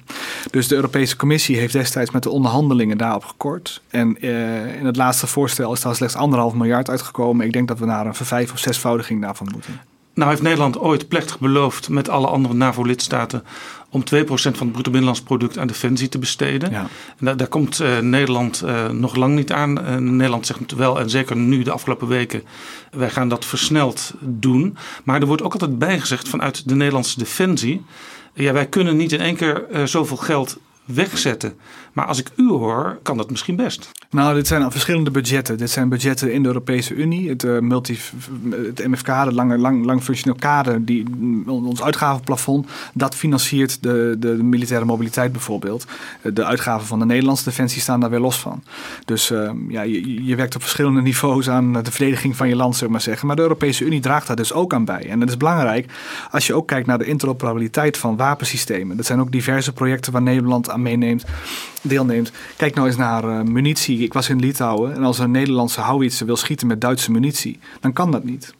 [0.50, 3.82] Dus de Europese Commissie heeft destijds met de onderhandelingen daarop gekort.
[3.88, 7.46] En uh, in het laatste voorstel is daar slechts anderhalf miljard uitgekomen.
[7.46, 9.80] Ik denk dat we naar een vervijf- of zesvoudiging daarvan moeten.
[10.14, 13.44] Nou heeft Nederland ooit plechtig beloofd met alle andere NAVO-lidstaten
[13.90, 16.70] om 2% van het bruto binnenlands product aan defensie te besteden.
[16.70, 16.86] Ja.
[17.18, 19.78] En daar, daar komt uh, Nederland uh, nog lang niet aan.
[19.78, 22.42] Uh, Nederland zegt wel, en zeker nu de afgelopen weken,
[22.90, 24.76] wij gaan dat versneld doen.
[25.04, 27.84] Maar er wordt ook altijd bijgezegd vanuit de Nederlandse defensie.
[28.34, 30.58] Ja, wij kunnen niet in één keer zoveel geld
[30.94, 31.54] wegzetten.
[31.92, 33.90] Maar als ik u hoor, kan dat misschien best.
[34.10, 35.58] Nou, dit zijn verschillende budgetten.
[35.58, 37.28] Dit zijn budgetten in de Europese Unie.
[37.28, 37.98] Het, uh, multi,
[38.50, 41.04] het MFK, de lange, lang, lang functioneel kader, die,
[41.46, 45.84] ons uitgavenplafond, dat financiert de, de, militaire mobiliteit bijvoorbeeld.
[46.22, 48.62] De uitgaven van de Nederlandse defensie staan daar weer los van.
[49.04, 52.76] Dus uh, ja, je, je, werkt op verschillende niveaus aan de verdediging van je land,
[52.76, 53.26] zullen maar zeggen.
[53.26, 55.08] Maar de Europese Unie draagt daar dus ook aan bij.
[55.08, 55.92] En dat is belangrijk
[56.30, 58.96] als je ook kijkt naar de interoperabiliteit van wapensystemen.
[58.96, 61.24] Dat zijn ook diverse projecten waar Nederland aan meeneemt
[61.82, 62.32] deelneemt.
[62.56, 63.98] Kijk nou eens naar uh, munitie.
[63.98, 67.92] Ik was in Litouwen en als een Nederlandse houwitser wil schieten met Duitse munitie, dan
[67.92, 68.54] kan dat niet.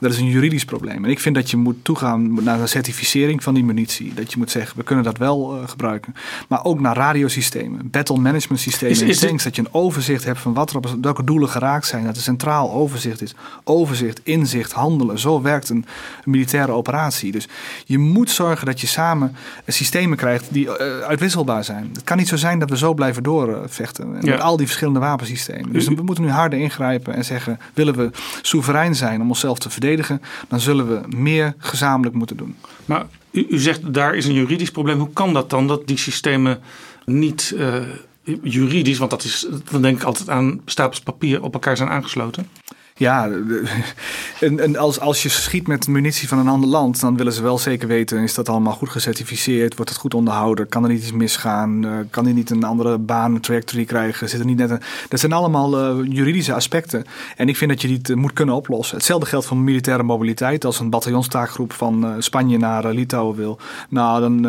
[0.00, 1.04] Dat is een juridisch probleem.
[1.04, 4.14] En ik vind dat je moet toegaan naar een certificering van die munitie.
[4.14, 6.14] Dat je moet zeggen, we kunnen dat wel uh, gebruiken.
[6.48, 8.94] Maar ook naar radiosystemen, battle management systemen.
[8.94, 11.86] Is, is tanks, dat je een overzicht hebt van wat er op welke doelen geraakt
[11.86, 12.04] zijn.
[12.04, 13.34] Dat er centraal overzicht is.
[13.64, 15.18] Overzicht, inzicht, handelen.
[15.18, 15.76] Zo werkt een,
[16.24, 17.32] een militaire operatie.
[17.32, 17.48] Dus
[17.84, 21.90] je moet zorgen dat je samen systemen krijgt die uh, uitwisselbaar zijn.
[21.92, 24.18] Het kan niet zo zijn dat we zo blijven doorvechten.
[24.20, 24.30] Ja.
[24.30, 25.72] Met al die verschillende wapensystemen.
[25.72, 28.10] Dus we moeten nu harder ingrijpen en zeggen, willen we
[28.42, 32.56] soeverein zijn om onszelf te verdedigen, dan zullen we meer gezamenlijk moeten doen.
[32.84, 34.98] Maar u, u zegt daar is een juridisch probleem.
[34.98, 36.60] Hoe kan dat dan dat die systemen
[37.04, 37.74] niet uh,
[38.42, 42.48] juridisch, want dat is, dan denk ik altijd aan stapels papier, op elkaar zijn aangesloten?
[42.98, 43.28] Ja,
[44.40, 47.58] en, als, als je schiet met munitie van een ander land, dan willen ze wel
[47.58, 49.76] zeker weten: is dat allemaal goed gecertificeerd?
[49.76, 50.68] Wordt het goed onderhouden?
[50.68, 51.84] Kan er niet iets misgaan?
[51.84, 54.28] Uh, kan hij niet een andere baan, trajectory krijgen?
[54.28, 54.80] Zit er niet net een...
[55.08, 57.04] Dat zijn allemaal uh, juridische aspecten.
[57.36, 58.96] En ik vind dat je die moet kunnen oplossen.
[58.96, 60.64] Hetzelfde geldt voor militaire mobiliteit.
[60.64, 64.40] Als een bataljonstaakgroep van Spanje naar Litouwen wil, nou, dan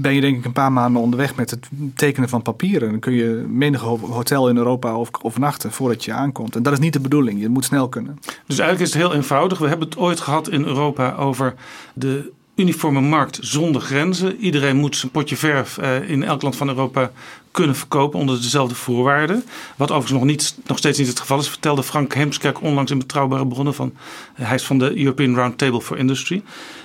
[0.00, 2.90] ben je denk ik een paar maanden onderweg met het tekenen van papieren.
[2.90, 6.56] Dan kun je menig hotel in Europa overnachten voordat je aankomt.
[6.56, 7.40] En dat is niet de bedoeling.
[7.40, 8.18] Je moet snel kunnen.
[8.46, 9.58] Dus eigenlijk is het heel eenvoudig.
[9.58, 11.54] We hebben het ooit gehad in Europa over
[11.94, 14.36] de uniforme markt zonder grenzen.
[14.36, 17.10] Iedereen moet zijn potje verf uh, in elk land van Europa
[17.50, 19.44] kunnen verkopen onder dezelfde voorwaarden.
[19.76, 22.98] Wat overigens nog, niet, nog steeds niet het geval is, vertelde Frank Hemskerk onlangs in
[22.98, 23.92] betrouwbare bronnen van.
[24.34, 26.42] hij is van de European Roundtable for Industry.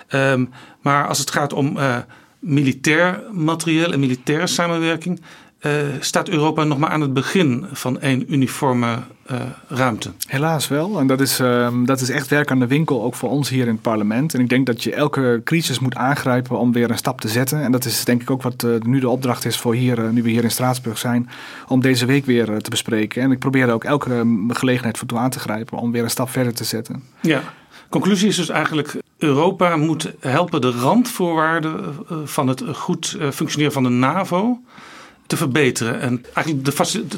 [0.09, 0.49] Um,
[0.81, 1.97] maar als het gaat om uh,
[2.39, 5.21] militair materieel en militaire samenwerking.
[5.66, 8.99] Uh, staat Europa nog maar aan het begin van één uniforme
[9.32, 9.38] uh,
[9.68, 10.11] ruimte.
[10.28, 10.99] Helaas wel.
[10.99, 13.68] En dat is, uh, dat is echt werk aan de winkel, ook voor ons hier
[13.68, 14.34] in het parlement.
[14.34, 17.61] En ik denk dat je elke crisis moet aangrijpen om weer een stap te zetten.
[17.61, 20.24] En dat is denk ik ook wat uh, nu de opdracht is voor hier, nu
[20.24, 21.30] we hier in Straatsburg zijn,
[21.68, 23.22] om deze week weer te bespreken.
[23.22, 26.09] En ik probeer er ook elke gelegenheid voor toe aan te grijpen om weer een
[26.09, 27.03] stap verder te zetten.
[27.22, 27.41] Ja.
[27.89, 31.95] Conclusie is dus eigenlijk: Europa moet helpen de randvoorwaarden
[32.26, 34.59] van het goed functioneren van de NAVO
[35.28, 36.65] te verbeteren en eigenlijk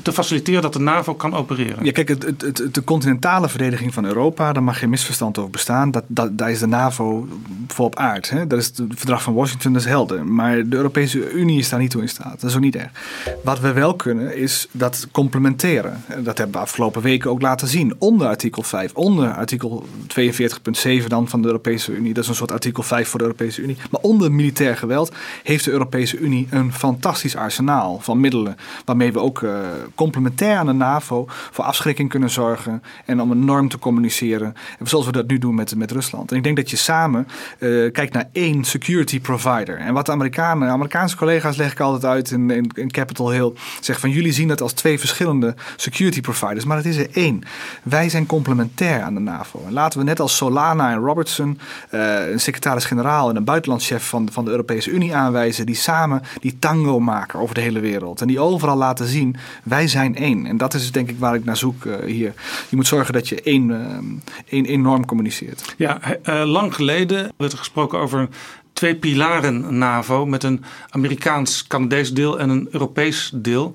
[0.03, 1.85] te faciliteren dat de NAVO kan opereren.
[1.85, 5.91] Ja, kijk, het, het, de continentale verdediging van Europa, daar mag geen misverstand over bestaan.
[5.91, 7.27] Dat, dat, daar is de NAVO
[7.67, 8.29] voor op aard.
[8.29, 8.47] Hè?
[8.47, 10.25] Dat is het verdrag van Washington, dat is helder.
[10.25, 12.41] Maar de Europese Unie is daar niet toe in staat.
[12.41, 12.91] Dat is ook niet erg.
[13.43, 16.03] Wat we wel kunnen, is dat complementeren.
[16.07, 17.95] Dat hebben we afgelopen weken ook laten zien.
[17.97, 19.85] Onder artikel 5, onder artikel
[21.01, 22.13] 42.7 dan van de Europese Unie.
[22.13, 23.77] Dat is een soort artikel 5 voor de Europese Unie.
[23.91, 25.11] Maar onder militair geweld
[25.43, 28.57] heeft de Europese Unie een fantastisch arsenaal van middelen.
[28.85, 29.59] Waarmee we ook uh,
[29.95, 32.83] complementair aan de NAVO voor afschrikking kunnen zorgen.
[33.05, 34.53] En om een norm te communiceren.
[34.83, 36.31] Zoals we dat nu doen met, met Rusland.
[36.31, 37.27] En ik denk dat je samen
[37.59, 39.77] uh, kijkt naar één security provider.
[39.77, 43.53] En wat de Amerikanen, Amerikaanse collega's leg ik altijd uit in, in, in Capitol Hill.
[43.73, 46.65] Zeggen van jullie zien het als twee verschillende security providers.
[46.65, 47.43] Maar het is er één.
[47.83, 49.63] Wij zijn complementair aan de NAVO.
[49.65, 51.59] En laten we net als Solana en Robertson,
[51.91, 55.65] uh, een secretaris-generaal en een buitenlandschef van, van de Europese Unie aanwijzen.
[55.65, 58.21] Die samen die tango maken over de hele wereld wereld.
[58.21, 60.45] En die overal laten zien, wij zijn één.
[60.45, 62.33] En dat is denk ik waar ik naar zoek uh, hier.
[62.69, 63.77] Je moet zorgen dat je één, uh,
[64.49, 65.75] één, één norm communiceert.
[65.77, 68.27] Ja, uh, lang geleden werd er gesproken over
[68.73, 73.73] twee pilaren NAVO met een Amerikaans-Canadees deel en een Europees deel.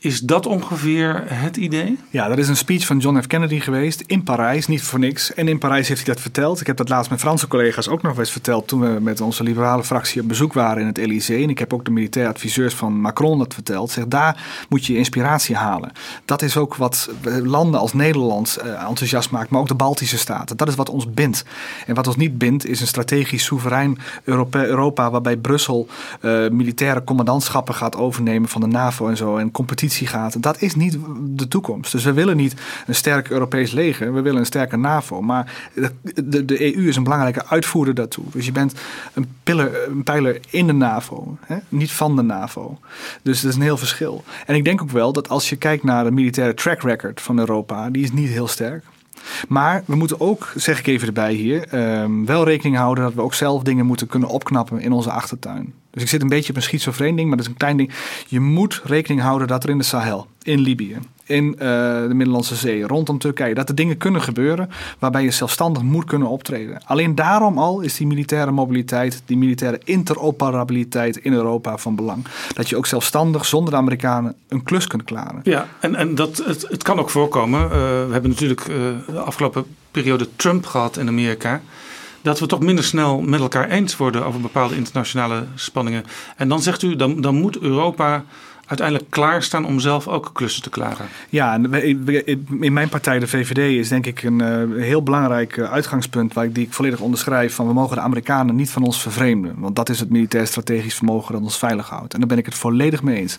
[0.00, 1.98] Is dat ongeveer het idee?
[2.10, 3.26] Ja, dat is een speech van John F.
[3.26, 5.34] Kennedy geweest in Parijs, niet voor niks.
[5.34, 6.60] En in Parijs heeft hij dat verteld.
[6.60, 9.42] Ik heb dat laatst met Franse collega's ook nog eens verteld toen we met onze
[9.42, 11.42] liberale fractie op bezoek waren in het Elysée.
[11.42, 13.90] En ik heb ook de militair adviseurs van Macron dat verteld.
[13.90, 15.92] Zeg, daar moet je inspiratie halen.
[16.24, 17.10] Dat is ook wat
[17.42, 20.56] landen als Nederland eh, enthousiast maakt, maar ook de Baltische staten.
[20.56, 21.44] Dat is wat ons bindt.
[21.86, 25.88] En wat ons niet bindt is een strategisch soeverein Europa, Europa waarbij Brussel
[26.20, 29.36] uh, militaire commandantschappen gaat overnemen van de NAVO en zo.
[29.36, 30.42] En competitie gaat.
[30.42, 31.92] Dat is niet de toekomst.
[31.92, 32.54] Dus we willen niet
[32.86, 34.14] een sterk Europees leger.
[34.14, 35.22] We willen een sterke NAVO.
[35.22, 35.70] Maar
[36.24, 38.24] de, de EU is een belangrijke uitvoerder daartoe.
[38.32, 38.74] Dus je bent
[39.12, 39.28] een,
[39.88, 41.36] een pijler in de NAVO.
[41.40, 41.56] Hè?
[41.68, 42.78] Niet van de NAVO.
[43.22, 44.24] Dus dat is een heel verschil.
[44.46, 47.38] En ik denk ook wel dat als je kijkt naar de militaire track record van
[47.38, 47.90] Europa.
[47.90, 48.84] Die is niet heel sterk.
[49.48, 53.20] Maar we moeten ook, zeg ik even erbij hier, ehm, wel rekening houden dat we
[53.20, 55.74] ook zelf dingen moeten kunnen opknappen in onze achtertuin.
[55.90, 57.92] Dus ik zit een beetje op een schizofreen ding, maar dat is een klein ding.
[58.26, 62.54] Je moet rekening houden dat er in de Sahel, in Libië, in uh, de Middellandse
[62.54, 66.82] Zee, rondom Turkije, dat er dingen kunnen gebeuren waarbij je zelfstandig moet kunnen optreden.
[66.84, 72.24] Alleen daarom al is die militaire mobiliteit, die militaire interoperabiliteit in Europa van belang.
[72.54, 75.40] Dat je ook zelfstandig zonder de Amerikanen een klus kunt klaren.
[75.42, 77.62] Ja, en, en dat, het, het kan ook voorkomen.
[77.62, 78.76] Uh, we hebben natuurlijk uh,
[79.06, 81.60] de afgelopen periode Trump gehad in Amerika
[82.22, 86.04] dat we toch minder snel met elkaar eens worden over bepaalde internationale spanningen.
[86.36, 88.24] En dan zegt u, dan, dan moet Europa
[88.68, 91.06] uiteindelijk klaarstaan om zelf ook klussen te klaren.
[91.28, 91.54] Ja,
[92.60, 96.44] in mijn partij, de VVD, is denk ik een uh, heel belangrijk eh, uitgangspunt waar
[96.44, 97.54] ik, die ik volledig onderschrijf.
[97.54, 99.54] Van we mogen de Amerikanen niet van ons vervreemden.
[99.58, 102.12] Want dat is het militair strategisch vermogen dat ons veilig houdt.
[102.12, 103.38] En daar ben ik het volledig mee eens.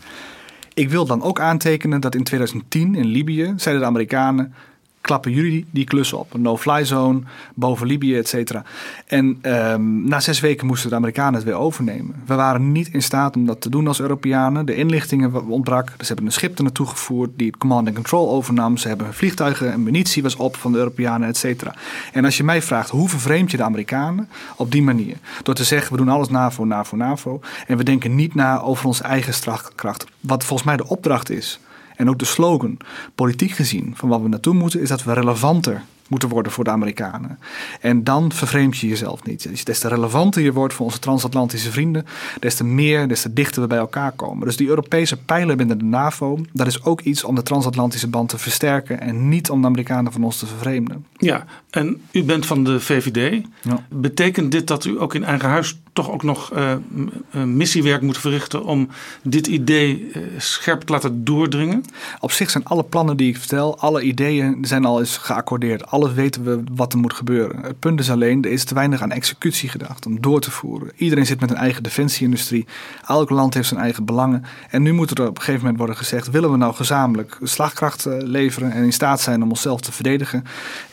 [0.74, 4.54] Ik wil dan ook aantekenen dat in 2010 in Libië zeiden de Amerikanen
[5.02, 6.34] klappen jullie die klus op.
[6.34, 7.22] Een no-fly zone,
[7.54, 8.64] boven Libië, et cetera.
[9.08, 12.16] En um, na zes weken moesten de Amerikanen het weer overnemen.
[12.26, 14.66] We waren niet in staat om dat te doen als Europeanen.
[14.66, 15.86] De inlichtingen ontbrak.
[15.86, 18.78] Dus ze hebben een schip er naartoe gevoerd die het command and control overnam.
[18.78, 21.76] Ze hebben vliegtuigen en munitie was op van de Europeanen, et cetera.
[22.14, 24.30] En als je mij vraagt, hoe vervreemd je de Amerikanen?
[24.56, 25.18] Op die manier.
[25.44, 27.42] Door te zeggen, we doen alles NAVO, NAVO, NAVO.
[27.68, 30.06] En we denken niet na over onze eigen strafkracht.
[30.20, 31.60] Wat volgens mij de opdracht is
[32.00, 32.78] en ook de slogan,
[33.16, 36.70] politiek gezien, van wat we naartoe moeten, is dat we relevanter moeten worden voor de
[36.70, 37.40] Amerikanen.
[37.82, 39.50] En dan vervreemd je jezelf niet.
[39.50, 42.06] Dus des te relevanter je wordt voor onze transatlantische vrienden,
[42.40, 44.46] des te meer, des te dichter we bij elkaar komen.
[44.46, 48.30] Dus die Europese pijlen binnen de NAVO, dat is ook iets om de transatlantische band
[48.30, 51.06] te versterken en niet om de Amerikanen van ons te vervreemden.
[51.18, 53.46] Ja, en u bent van de VVD.
[53.62, 53.86] Ja.
[53.90, 58.64] Betekent dit dat u ook in eigen huis toch ook nog uh, missiewerk moet verrichten
[58.64, 58.90] om
[59.22, 61.84] dit idee uh, scherp te laten doordringen?
[62.20, 65.86] Op zich zijn alle plannen die ik vertel, alle ideeën zijn al eens geaccordeerd.
[65.86, 67.62] Alles weten we wat er moet gebeuren.
[67.62, 70.92] Het punt is alleen, er is te weinig aan executie gedacht om door te voeren.
[70.96, 72.66] Iedereen zit met een eigen defensieindustrie.
[73.08, 74.44] Elk land heeft zijn eigen belangen.
[74.70, 78.06] En nu moet er op een gegeven moment worden gezegd: willen we nou gezamenlijk slagkracht
[78.10, 80.44] leveren en in staat zijn om onszelf te verdedigen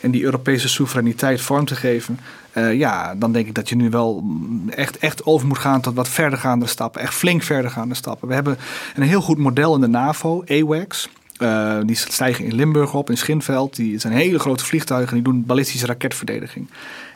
[0.01, 2.19] en die Europese soevereiniteit vorm te geven?
[2.53, 4.23] Uh, ja, dan denk ik dat je nu wel
[4.69, 7.01] echt, echt over moet gaan tot wat verdergaande stappen.
[7.01, 8.27] Echt flink verdergaande stappen.
[8.27, 8.57] We hebben
[8.95, 11.09] een heel goed model in de NAVO, AWACS.
[11.39, 13.75] Uh, die stijgen in Limburg op, in Schinveld.
[13.75, 16.67] Die zijn hele grote vliegtuigen die doen ballistische raketverdediging.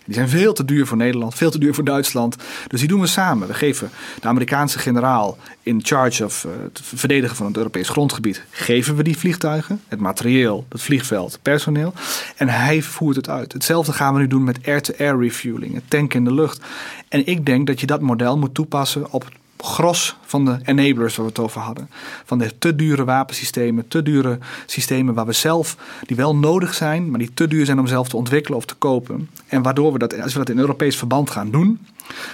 [0.06, 2.36] Die zijn veel te duur voor Nederland, veel te duur voor Duitsland.
[2.68, 3.48] Dus die doen we samen.
[3.48, 3.90] We geven
[4.22, 9.04] de Amerikaanse generaal in charge of uh, het verdedigen van het Europees grondgebied, geven we
[9.04, 11.94] die vliegtuigen, het materieel, het vliegveld, het personeel.
[12.36, 13.54] En hij voert het uit.
[13.54, 16.62] Hetzelfde gaan we nu doen met air-to-air -air refueling, het tanken in de lucht.
[17.10, 19.30] En ik denk dat je dat model moet toepassen op
[19.64, 21.90] gros van de enablers waar we het over hadden.
[22.26, 27.10] Van de te dure wapensystemen, te dure systemen waar we zelf, die wel nodig zijn,
[27.10, 29.30] maar die te duur zijn om zelf te ontwikkelen of te kopen.
[29.48, 31.80] En waardoor we dat, als we dat in Europees verband gaan doen,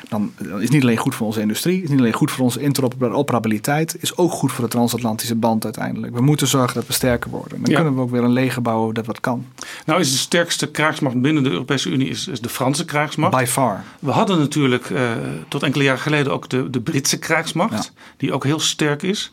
[0.09, 2.61] dan is het niet alleen goed voor onze industrie, is niet alleen goed voor onze
[2.61, 6.15] interoperabiliteit, is ook goed voor de transatlantische band uiteindelijk.
[6.15, 7.63] We moeten zorgen dat we sterker worden.
[7.63, 9.45] Dan kunnen we ook weer een leger bouwen dat wat kan.
[9.85, 13.37] Nou is de sterkste krijgsmacht binnen de Europese Unie is, is de Franse krijgsmacht.
[13.37, 13.83] By far.
[13.99, 15.11] We hadden natuurlijk uh,
[15.47, 19.31] tot enkele jaren geleden ook de, de Britse krijgsmacht, die ook heel sterk is.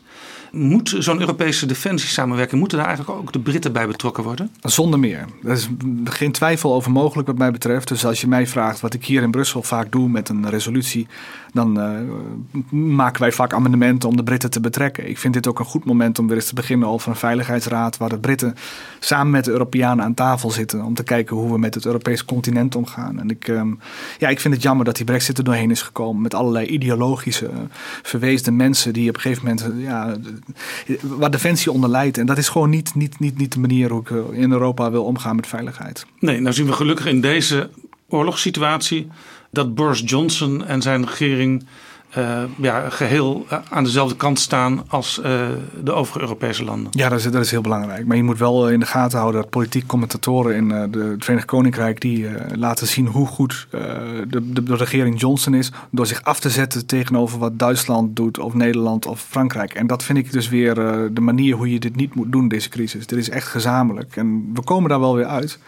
[0.55, 4.51] Moet zo'n Europese defensiesamenwerking, moeten daar eigenlijk ook de Britten bij betrokken worden?
[4.61, 5.25] Zonder meer.
[5.43, 5.69] Er is
[6.03, 7.87] geen twijfel over mogelijk wat mij betreft.
[7.87, 11.07] Dus als je mij vraagt wat ik hier in Brussel vaak doe met een resolutie,
[11.53, 11.89] dan uh,
[12.79, 15.09] maken wij vaak amendementen om de Britten te betrekken.
[15.09, 17.97] Ik vind dit ook een goed moment om weer eens te beginnen over een veiligheidsraad
[17.97, 18.55] waar de Britten
[18.99, 22.25] samen met de Europeanen aan tafel zitten om te kijken hoe we met het Europese
[22.25, 23.19] continent omgaan.
[23.19, 23.79] En ik, um,
[24.17, 27.49] ja, ik vind het jammer dat die brexit er doorheen is gekomen met allerlei ideologische,
[28.21, 30.15] uh, mensen die op een gegeven moment ja,
[31.01, 32.17] waar defensie onder leidt.
[32.17, 35.03] En dat is gewoon niet, niet, niet, niet de manier hoe ik in Europa wil
[35.03, 36.05] omgaan met veiligheid.
[36.19, 37.69] Nee, nou zien we gelukkig in deze
[38.09, 39.07] oorlogssituatie
[39.51, 41.65] dat Boris Johnson en zijn regering
[42.17, 45.47] uh, ja, geheel aan dezelfde kant staan als uh,
[45.83, 46.87] de overige Europese landen.
[46.91, 48.05] Ja, dat is, dat is heel belangrijk.
[48.05, 51.47] Maar je moet wel in de gaten houden dat politiek commentatoren in de, het Verenigd
[51.47, 56.39] Koninkrijk die laten zien hoe goed de, de, de, regering Johnson is door zich af
[56.39, 59.73] te zetten tegenover wat Duitsland doet of Nederland of Frankrijk.
[59.73, 60.75] En dat vind ik dus weer
[61.13, 63.07] de manier hoe je dit niet moet doen, deze crisis.
[63.07, 64.15] Dit is echt gezamenlijk.
[64.15, 65.59] En we komen daar wel weer uit.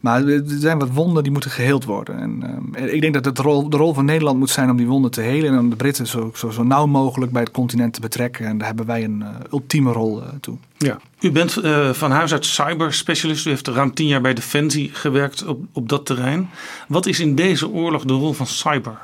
[0.00, 2.18] Maar er zijn wat wonden die moeten geheeld worden.
[2.18, 4.76] En, uh, ik denk dat het de rol, de rol van Nederland moet zijn om
[4.76, 5.52] die wonden te helen.
[5.52, 8.46] En om de Britten zo, zo, zo nauw mogelijk bij het continent te betrekken.
[8.46, 10.56] En daar hebben wij een uh, ultieme rol uh, toe.
[10.76, 10.98] Ja.
[11.20, 11.52] U bent
[11.92, 13.46] van huis uit cyberspecialist.
[13.46, 16.48] U heeft ruim tien jaar bij Defensie gewerkt op, op dat terrein.
[16.88, 18.98] Wat is in deze oorlog de rol van cyber?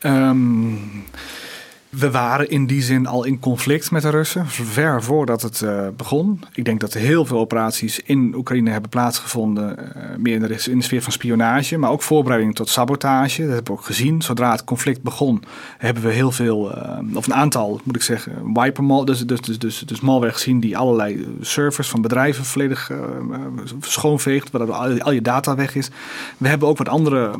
[0.00, 0.78] Um,
[1.88, 5.88] we waren in die zin al in conflict met de Russen, ver voordat het uh,
[5.96, 6.40] begon.
[6.52, 10.82] Ik denk dat er heel veel operaties in Oekraïne hebben plaatsgevonden, uh, meer in de,
[10.82, 13.42] sfeer van spionage, maar ook voorbereiding tot sabotage.
[13.42, 14.22] Dat hebben we ook gezien.
[14.22, 15.42] Zodra het conflict begon,
[15.78, 19.58] hebben we heel veel, uh, of een aantal, moet ik zeggen, wiper dus, dus, dus,
[19.58, 22.90] dus, dus malware gezien die allerlei servers van bedrijven volledig
[23.80, 25.90] schoonveegt, waardoor al, je data weg is.
[26.38, 27.30] We hebben ook wat andere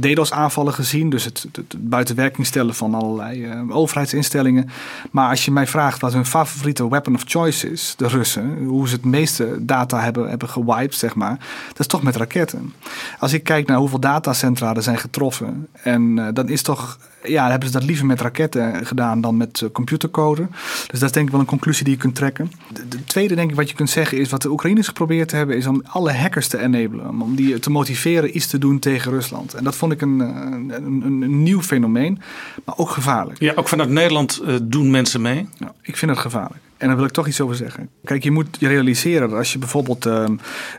[0.00, 4.70] DDoS-aanvallen gezien, dus het, het, het buitenwerking stellen van allerlei overheidsinstellingen.
[5.10, 8.88] Maar als je mij vraagt wat hun favoriete weapon of choice is, de Russen, hoe
[8.88, 11.38] ze het meeste data hebben, hebben gewiped, zeg maar,
[11.68, 12.72] dat is toch met raketten.
[13.18, 17.50] Als ik kijk naar hoeveel datacentra er zijn getroffen, en uh, dan is toch ja,
[17.50, 20.46] hebben ze dat liever met raketten gedaan dan met uh, computercode.
[20.86, 22.52] Dus dat is denk ik wel een conclusie die je kunt trekken.
[22.72, 25.56] De, de, tweede denk ik wat je kunt zeggen is wat de Oekraïners geprobeerd hebben
[25.56, 27.20] is om alle hackers te enablen.
[27.20, 29.54] Om die te motiveren iets te doen tegen Rusland.
[29.54, 32.20] En dat vond ik een, een, een, een nieuw fenomeen,
[32.64, 33.40] maar ook gevaarlijk.
[33.40, 35.48] Ja, ook vanuit Nederland doen mensen mee.
[35.58, 36.60] Ja, ik vind het gevaarlijk.
[36.84, 37.88] En daar wil ik toch iets over zeggen.
[38.04, 40.26] Kijk, je moet je realiseren dat als je bijvoorbeeld uh,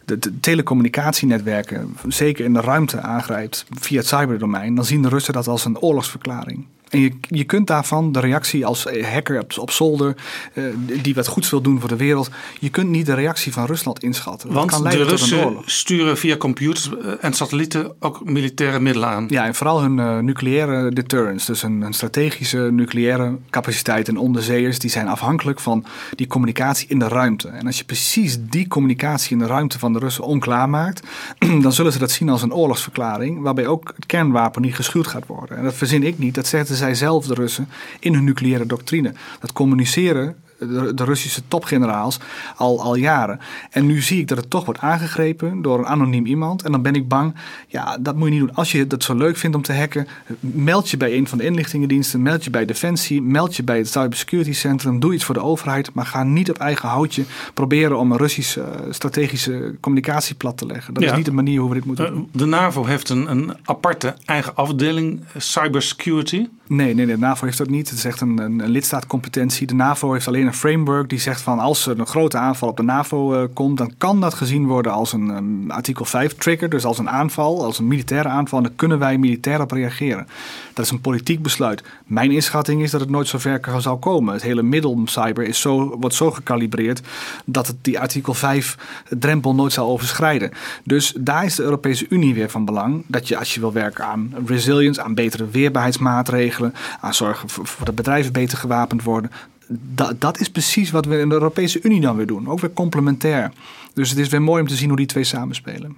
[0.05, 5.33] de, de, telecommunicatienetwerken, zeker in de ruimte, aangrijpt via het cyberdomein, dan zien de Russen
[5.33, 6.65] dat als een oorlogsverklaring.
[6.89, 10.15] En je, je kunt daarvan de reactie als hacker op, op zolder,
[10.53, 10.63] uh,
[11.01, 12.29] die wat goeds wil doen voor de wereld,
[12.59, 14.53] je kunt niet de reactie van Rusland inschatten.
[14.53, 19.25] Want kan de Russen sturen via computers en satellieten ook militaire middelen aan.
[19.29, 24.89] Ja, en vooral hun uh, nucleaire deterrence, dus een, strategische nucleaire capaciteit en onderzeeërs, die
[24.89, 27.47] zijn afhankelijk van die communicatie in de ruimte.
[27.47, 31.07] En als je precies die communicatie in de ruimte van de Russen onklaar maakt,
[31.61, 35.27] dan zullen ze dat zien als een oorlogsverklaring, waarbij ook het kernwapen niet geschuwd gaat
[35.27, 35.57] worden.
[35.57, 37.69] En dat verzin ik niet, dat zegt zij zelf, de Russen,
[37.99, 39.13] in hun nucleaire doctrine.
[39.39, 42.19] Dat communiceren de, de, Russische topgeneraals
[42.55, 43.39] al, al jaren.
[43.69, 46.63] En nu zie ik dat het toch wordt aangegrepen door een anoniem iemand.
[46.63, 47.35] En dan ben ik bang,
[47.67, 48.55] ja, dat moet je niet doen.
[48.55, 50.07] Als je het zo leuk vindt om te hacken,
[50.39, 53.87] meld je bij een van de inlichtingendiensten, meld je bij Defensie, meld je bij het
[53.87, 57.23] Cybersecurity Centrum, doe iets voor de overheid, maar ga niet op eigen houtje
[57.53, 60.93] proberen om een Russische uh, strategische communicatie plat te leggen.
[60.93, 61.09] Dat ja.
[61.09, 62.29] is niet de manier hoe we dit moeten doen.
[62.31, 66.47] De NAVO heeft een, een aparte eigen afdeling cybersecurity.
[66.67, 67.89] Nee, nee, de NAVO heeft dat niet.
[67.89, 69.67] Het is echt een, een, lidstaatcompetentie.
[69.67, 72.77] De NAVO heeft alleen een framework die zegt van als er een grote aanval op
[72.77, 76.85] de NAVO uh, komt, dan kan dat gezien worden als een artikel 5 trigger, dus
[76.85, 78.57] als een aanval, als een militaire aanval.
[78.57, 80.27] En dan kunnen wij militair op reageren.
[80.73, 81.83] Dat is een politiek besluit.
[82.05, 84.33] Mijn inschatting is dat het nooit zo ver zal komen.
[84.33, 87.01] Het hele middel cyber is zo, wordt zo gekalibreerd
[87.45, 88.77] dat het die artikel 5
[89.09, 90.51] drempel nooit zal overschrijden.
[90.83, 93.03] Dus daar is de Europese Unie weer van belang.
[93.07, 96.54] Dat je als je wil werken aan resilience, aan betere weerbaarheidsmaatregelen,
[97.01, 99.31] aan zorgen voor dat bedrijven beter gewapend worden,
[99.67, 102.49] dat, dat is precies wat we in de Europese Unie dan weer doen.
[102.49, 103.51] Ook weer complementair.
[103.93, 105.97] Dus het is weer mooi om te zien hoe die twee samenspelen.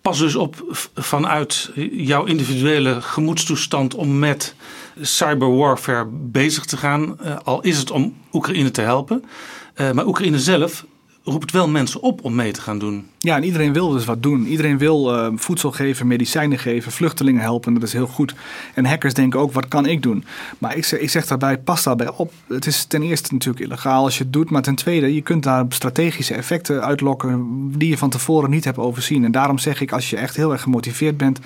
[0.00, 0.64] Pas dus op
[0.94, 4.54] vanuit jouw individuele gemoedstoestand om met
[5.00, 7.16] cyberwarfare bezig te gaan.
[7.24, 9.24] Uh, al is het om Oekraïne te helpen.
[9.76, 10.84] Uh, maar Oekraïne zelf
[11.24, 13.06] roept wel mensen op om mee te gaan doen.
[13.18, 14.46] Ja, en iedereen wil dus wat doen.
[14.46, 17.74] Iedereen wil uh, voedsel geven, medicijnen geven, vluchtelingen helpen.
[17.74, 18.34] Dat is heel goed.
[18.74, 20.24] En hackers denken ook, wat kan ik doen?
[20.58, 22.32] Maar ik zeg, ik zeg daarbij, pas daarbij op.
[22.48, 24.50] Het is ten eerste natuurlijk illegaal als je het doet.
[24.50, 27.46] Maar ten tweede, je kunt daar strategische effecten uitlokken
[27.78, 29.24] die je van tevoren niet hebt overzien.
[29.24, 31.38] En daarom zeg ik, als je echt heel erg gemotiveerd bent,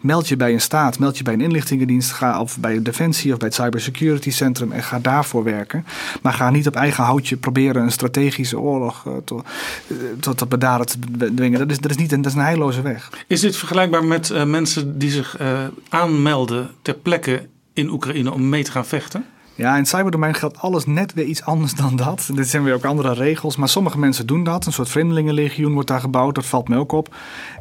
[0.00, 3.38] meld je bij een staat, meld je bij een inlichtingendienst, ga of bij Defensie of
[3.38, 5.84] bij het Cybersecurity Centrum en ga daarvoor werken.
[6.22, 9.44] Maar ga niet op eigen houtje proberen een strategische oorlog uh, tot,
[9.86, 10.98] uh, tot, tot bedaren te
[11.34, 11.58] dwingen.
[11.58, 13.10] Dat is, dat is, niet een, dat is een heilloze weg.
[13.26, 15.58] Is dit vergelijkbaar met uh, mensen die zich uh,
[15.88, 19.24] aanmelden ter plekke in Oekraïne om mee te gaan vechten?
[19.54, 22.30] Ja, in het cyberdomein geldt alles net weer iets anders dan dat.
[22.36, 24.66] Er zijn weer ook andere regels, maar sommige mensen doen dat.
[24.66, 27.14] Een soort vreemdelingenlegioen wordt daar gebouwd, dat valt me ook op.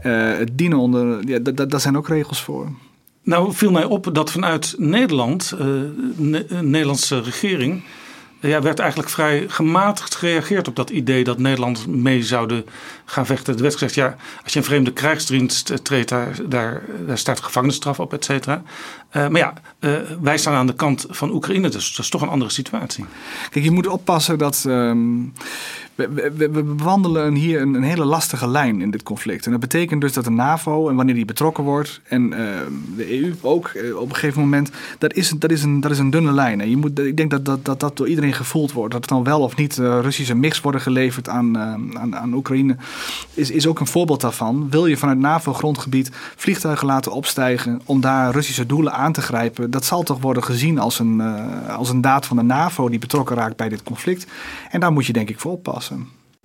[0.03, 2.71] Uh, het dienen onder, ja, daar zijn ook regels voor.
[3.23, 7.83] Nou viel mij op dat vanuit Nederland, de Nederlandse regering
[8.39, 12.65] ja, werd eigenlijk vrij gematigd gereageerd op dat idee dat Nederland mee zouden
[13.05, 13.55] gaan vechten.
[13.55, 17.99] Er werd gezegd, ja, als je een vreemde krijgsdienst treedt, daar, daar, daar staat gevangenisstraf
[17.99, 18.61] op, et cetera.
[19.13, 22.21] Uh, maar ja, uh, wij staan aan de kant van Oekraïne, dus dat is toch
[22.21, 23.05] een andere situatie.
[23.49, 24.63] Kijk, je moet oppassen dat.
[24.67, 25.33] Um
[26.07, 29.45] we, bewandelen hier een, hele lastige lijn in dit conflict.
[29.45, 32.37] En dat betekent dus dat de NAVO, en wanneer die betrokken wordt, en uh,
[32.95, 35.99] de EU ook uh, op een gegeven moment, dat is, dat is, een, dat is
[35.99, 36.61] een dunne lijn.
[36.61, 38.93] En je moet, ik denk dat dat, dat dat door iedereen gevoeld wordt.
[38.93, 42.75] Dat er dan wel of niet uh, Russische mix worden geleverd aan, aan, aan Oekraïne,
[43.33, 44.69] is, is ook een voorbeeld daarvan.
[44.69, 49.85] Wil je vanuit NAVO-grondgebied vliegtuigen laten opstijgen om daar Russische doelen aan te grijpen, dat
[49.85, 51.21] zal toch worden gezien als een,
[51.67, 54.27] als een daad van de NAVO die betrokken raakt bij dit conflict.
[54.69, 55.88] En daar moet je denk ik voor oppassen.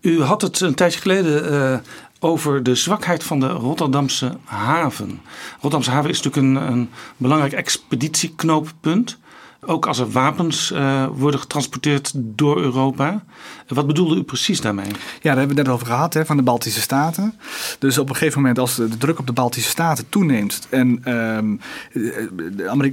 [0.01, 1.79] U had het een tijdje geleden uh,
[2.19, 5.21] over de zwakheid van de Rotterdamse haven.
[5.53, 9.19] Rotterdamse haven is natuurlijk een, een belangrijk expeditieknooppunt.
[9.61, 13.25] Ook als er wapens uh, worden getransporteerd door Europa.
[13.69, 14.87] Wat bedoelde u precies daarmee?
[14.87, 14.93] Ja,
[15.23, 17.35] daar hebben we het net over gehad, hè, van de Baltische Staten.
[17.79, 20.67] Dus op een gegeven moment, als de, druk op de Baltische Staten toeneemt.
[20.71, 21.61] en um,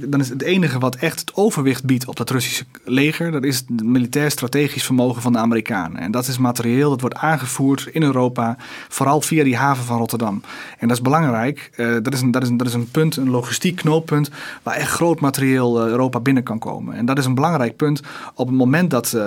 [0.08, 3.30] dan is het enige wat echt het overwicht biedt op dat Russische leger.
[3.30, 6.00] dat is het militair strategisch vermogen van de Amerikanen.
[6.00, 8.56] En dat is materieel dat wordt aangevoerd in Europa.
[8.88, 10.42] vooral via die haven van Rotterdam.
[10.78, 11.70] En dat is belangrijk.
[11.76, 14.30] Uh, dat, is een, dat, is een, dat is een punt, een logistiek knooppunt.
[14.62, 16.94] waar echt groot materieel uh, Europa binnen kan komen.
[16.94, 18.02] En dat is een belangrijk punt.
[18.34, 19.24] Op het moment dat uh,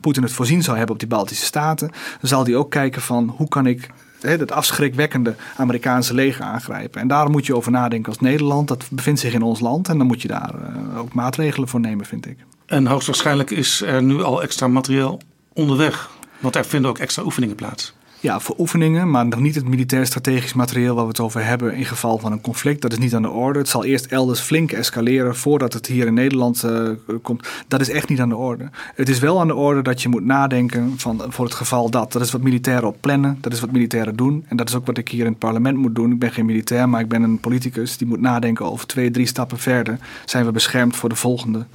[0.00, 3.34] Poetin het voorzien zou hebben op die Baltische Staten, dan zal hij ook kijken van
[3.36, 7.00] hoe kan ik het afschrikwekkende Amerikaanse leger aangrijpen.
[7.00, 8.68] En daar moet je over nadenken als Nederland.
[8.68, 11.80] Dat bevindt zich in ons land en dan moet je daar uh, ook maatregelen voor
[11.80, 12.38] nemen, vind ik.
[12.66, 15.20] En hoogstwaarschijnlijk is er nu al extra materieel
[15.52, 16.10] onderweg.
[16.38, 17.94] Want er vinden ook extra oefeningen plaats.
[18.22, 21.74] Ja, voor oefeningen, maar nog niet het militair strategisch materieel waar we het over hebben
[21.74, 22.82] in geval van een conflict.
[22.82, 23.58] Dat is niet aan de orde.
[23.58, 26.90] Het zal eerst elders flink escaleren voordat het hier in Nederland uh,
[27.22, 27.48] komt.
[27.68, 28.68] Dat is echt niet aan de orde.
[28.94, 32.12] Het is wel aan de orde dat je moet nadenken van, voor het geval dat.
[32.12, 34.44] Dat is wat militairen op plannen, dat is wat militairen doen.
[34.48, 36.12] En dat is ook wat ik hier in het parlement moet doen.
[36.12, 39.26] Ik ben geen militair, maar ik ben een politicus die moet nadenken over twee, drie
[39.26, 39.98] stappen verder.
[40.24, 41.66] Zijn we beschermd voor de volgende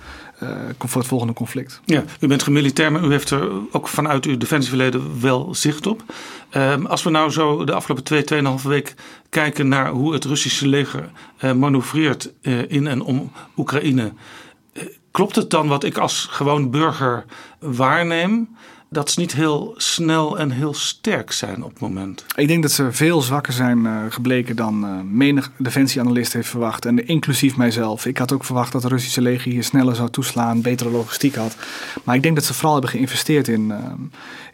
[0.78, 1.82] voor het volgende conflict.
[1.86, 6.04] Ja, u bent gemilitair, maar u heeft er ook vanuit uw defensieverleden wel zicht op.
[6.52, 8.94] Uh, als we nou zo de afgelopen twee, tweeënhalve week
[9.30, 11.10] kijken naar hoe het Russische leger
[11.42, 12.34] uh, manoeuvreert
[12.68, 14.14] in en om Oekraïne.
[15.12, 17.26] klopt het dan wat ik als gewoon burger
[17.60, 18.56] waarneem?
[18.90, 22.26] Dat ze niet heel snel en heel sterk zijn op het moment.
[22.36, 26.86] Ik denk dat ze veel zwakker zijn uh, gebleken dan uh, menig defensieanalist heeft verwacht.
[26.86, 28.06] En inclusief mijzelf.
[28.06, 31.56] Ik had ook verwacht dat de Russische leger hier sneller zou toeslaan, betere logistiek had.
[32.04, 33.74] Maar ik denk dat ze vooral hebben geïnvesteerd in,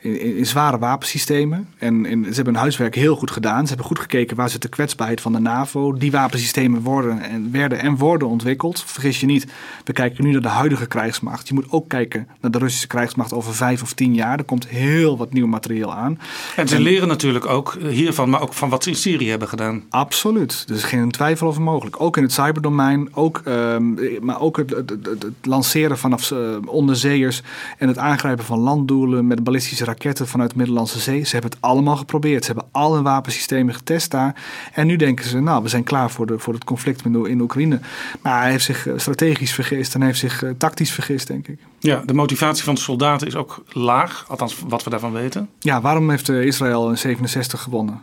[0.01, 1.67] in, in, zware wapensystemen.
[1.77, 3.61] En ze hebben hun huiswerk heel goed gedaan.
[3.61, 5.93] Ze hebben goed gekeken waar zit de kwetsbaarheid van de NAVO.
[5.93, 8.83] Die wapensystemen worden en, werden en worden ontwikkeld.
[8.85, 9.47] Vergis je niet,
[9.83, 11.47] we kijken nu naar de huidige krijgsmacht.
[11.47, 14.37] Je moet ook kijken naar de Russische krijgsmacht over vijf of tien jaar.
[14.37, 16.19] Er komt heel wat nieuw materiaal aan.
[16.55, 19.83] En ze leren natuurlijk ook hiervan, maar ook van wat ze in Syrië hebben gedaan.
[19.89, 20.65] Absoluut.
[20.69, 22.01] Er is geen twijfel over mogelijk.
[22.01, 26.39] Ook in het cyberdomein, ook, um, maar ook het, het, het, het lanceren vanaf uh,
[26.65, 27.41] onderzeeërs
[27.77, 31.23] en het aangrijpen van landdoelen met ballistische raketten vanuit de Middellandse Zee.
[31.23, 32.45] Ze hebben het allemaal geprobeerd.
[32.45, 34.35] Ze hebben al hun wapensystemen getest daar.
[34.73, 37.79] En nu denken ze, nou, we zijn klaar voor, de, voor het conflict in Oekraïne.
[38.21, 41.47] Maar hij heeft zich eh, strategisch vergist en hij heeft zich uh, tactisch vergist, denk
[41.47, 41.59] ik.
[41.79, 45.49] Ja, de motivatie van de soldaten is ook laag, althans wat we daarvan weten.
[45.59, 48.01] Ja, waarom heeft eh, Israël in 67 gewonnen?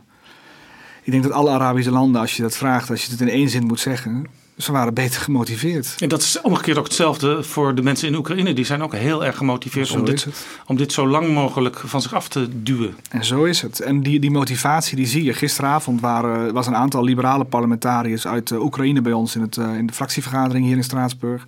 [1.03, 3.49] Ik denk dat alle Arabische landen, als je dat vraagt, als je het in één
[3.49, 4.27] zin moet zeggen,
[4.59, 5.95] ze waren beter gemotiveerd.
[5.99, 8.53] En dat is omgekeerd ook hetzelfde voor de mensen in Oekraïne.
[8.53, 10.27] Die zijn ook heel erg gemotiveerd om dit,
[10.67, 12.97] om dit zo lang mogelijk van zich af te duwen.
[13.11, 13.81] En zo is het.
[13.81, 15.33] En die, die motivatie die zie je.
[15.33, 19.77] Gisteravond waren, was een aantal liberale parlementariërs uit uh, Oekraïne bij ons in, het, uh,
[19.77, 21.47] in de fractievergadering hier in Straatsburg.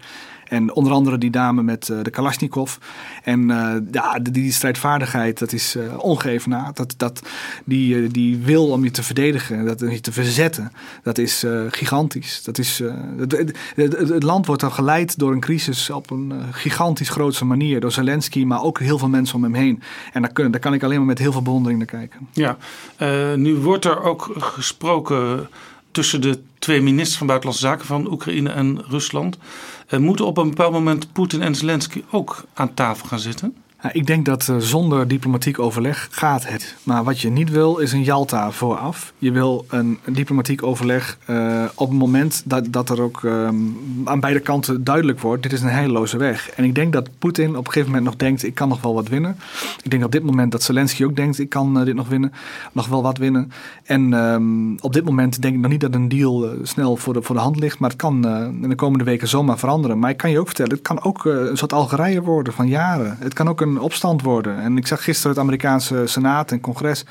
[0.50, 2.76] En onder andere die dame met uh, de Kalashnikov.
[3.22, 6.76] En uh, ja, die, strijdvaardigheid, dat is uh, ongeëvenaard.
[6.76, 7.22] Dat, dat,
[7.64, 10.72] die, die wil om je te verdedigen, dat, je te verzetten,
[11.02, 12.42] dat is gigantisch.
[12.42, 12.82] Dat is,
[13.16, 17.80] het, het, land wordt dan geleid door een crisis op een gigantisch grootse manier.
[17.80, 19.82] Door Zelensky, maar ook heel veel mensen om hem heen.
[20.12, 22.28] En daar kan ik alleen maar met heel veel bewondering naar kijken.
[22.32, 22.56] Ja,
[23.36, 25.48] nu wordt er ook gesproken
[25.90, 29.38] tussen de twee ministers van Buitenlandse Zaken van Oekraïne en Rusland.
[29.90, 33.56] Uh, moeten op een bepaald moment Poetin en Zelensky ook aan tafel gaan zitten?
[33.82, 36.76] Ja, ik denk dat uh, zonder diplomatiek overleg gaat het.
[36.82, 39.12] Maar wat je niet wil is een Jalta vooraf.
[39.18, 44.20] Je wil een, diplomatiek overleg uh, op het moment dat, dat er ook um, aan
[44.20, 46.50] beide kanten duidelijk wordt: dit is een heiloze weg.
[46.50, 48.94] En ik denk dat Poetin op een gegeven moment nog denkt: ik kan nog wel
[48.94, 49.36] wat winnen.
[49.82, 52.32] Ik denk op dit moment dat Zelensky ook denkt: ik kan uh, dit nog winnen,
[52.72, 53.52] nog wel wat winnen.
[53.84, 57.22] En um, op dit moment denk ik nog niet dat een deal snel voor de,
[57.22, 57.78] voor de hand ligt.
[57.78, 58.26] Maar het kan
[58.62, 59.98] in de komende weken zomaar veranderen.
[59.98, 63.16] Maar ik kan je ook vertellen: het kan ook een soort Algerije worden van jaren.
[63.18, 64.60] Het kan ook een een opstand worden.
[64.60, 67.04] En ik zag gisteren het Amerikaanse Senaat en Congres.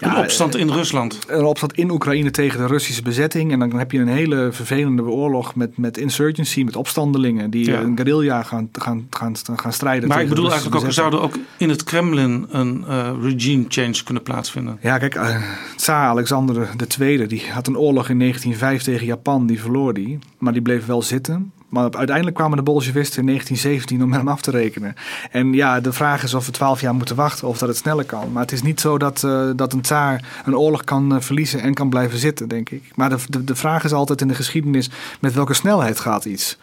[0.00, 1.18] een opstand in Rusland.
[1.26, 3.52] Een opstand in Oekraïne tegen de Russische bezetting.
[3.52, 7.80] En dan heb je een hele vervelende oorlog met, met insurgency, met opstandelingen die Ja.
[7.80, 10.08] een guerrilla gaan, gaan, gaan, gaan strijden.
[10.08, 14.02] Maar ik bedoel eigenlijk ook, er zouden ook in het Kremlin een eh, regime change
[14.04, 14.78] kunnen plaatsvinden.
[14.80, 15.36] Ja, kijk, eh,
[15.76, 16.68] Tsaar Alexander
[17.00, 20.18] II, die had een oorlog in 1905 tegen Japan, die verloor die.
[20.38, 21.52] Maar die bleef wel zitten.
[21.74, 24.94] Maar uiteindelijk kwamen de Bolshevisten in 1917 om hem af te rekenen.
[25.30, 28.04] En ja, de vraag is of we twaalf jaar moeten wachten of dat het sneller
[28.04, 28.32] kan.
[28.32, 31.60] Maar het is niet zo dat, eh, dat een tsaar een oorlog kan eh, verliezen
[31.60, 32.82] en kan blijven zitten, denk ik.
[32.94, 36.58] Maar de, de, de vraag is altijd in de geschiedenis met welke snelheid gaat iets.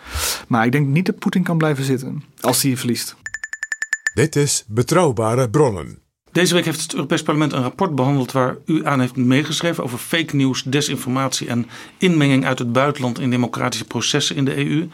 [0.48, 3.16] Maar ik denk niet dat Poetin kan blijven zitten als hij verliest.
[4.14, 6.00] Dit is Betrouwbare Bronnen.
[6.32, 9.98] Deze week heeft het Europees Parlement een rapport behandeld waar u aan heeft meegeschreven over
[9.98, 14.90] fake news, desinformatie en inmenging uit het buitenland in democratische processen in de EU.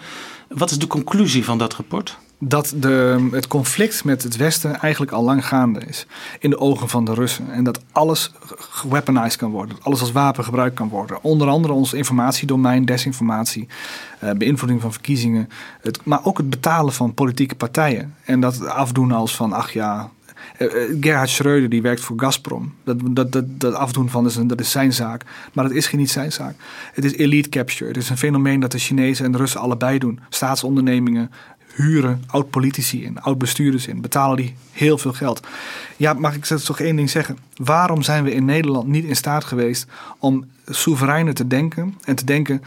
[0.48, 2.18] Wat is de conclusie van dat rapport?
[2.40, 6.08] dat de, het conflict met het Westen eigenlijk al lang gaande is.
[6.40, 7.52] In de ogen van de Russen.
[7.52, 9.76] En dat alles geweaponized kan worden.
[9.76, 11.24] Dat alles als wapen gebruikt kan worden.
[11.24, 13.68] Onder andere ons informatiedomein, desinformatie,
[14.20, 15.50] eh, beïnvloeding van verkiezingen.
[15.82, 18.16] Het, maar ook het betalen van politieke partijen.
[18.24, 20.10] En dat afdoen als van, ach ja...
[20.58, 22.74] eh, eh, Gerhard Schreuder die werkt voor Gazprom.
[22.84, 25.24] Dat, dat, dat, dat afdoen van is dat is zijn zaak.
[25.54, 26.56] Maar dat is geen niet zijn zaak.
[26.94, 27.88] Het is elite capture.
[27.88, 30.20] Het is een fenomeen dat de Chinezen en de Russen allebei doen.
[30.30, 31.32] Staatsondernemingen
[31.76, 35.48] huren oud-politici in, oud-bestuurders in, betalen die heel veel geld.
[35.98, 37.38] Ja, mag ik toch één ding zeggen?
[37.56, 39.88] Waarom zijn we in Nederland niet in staat geweest
[40.20, 42.62] om soevereiner te denken en te denken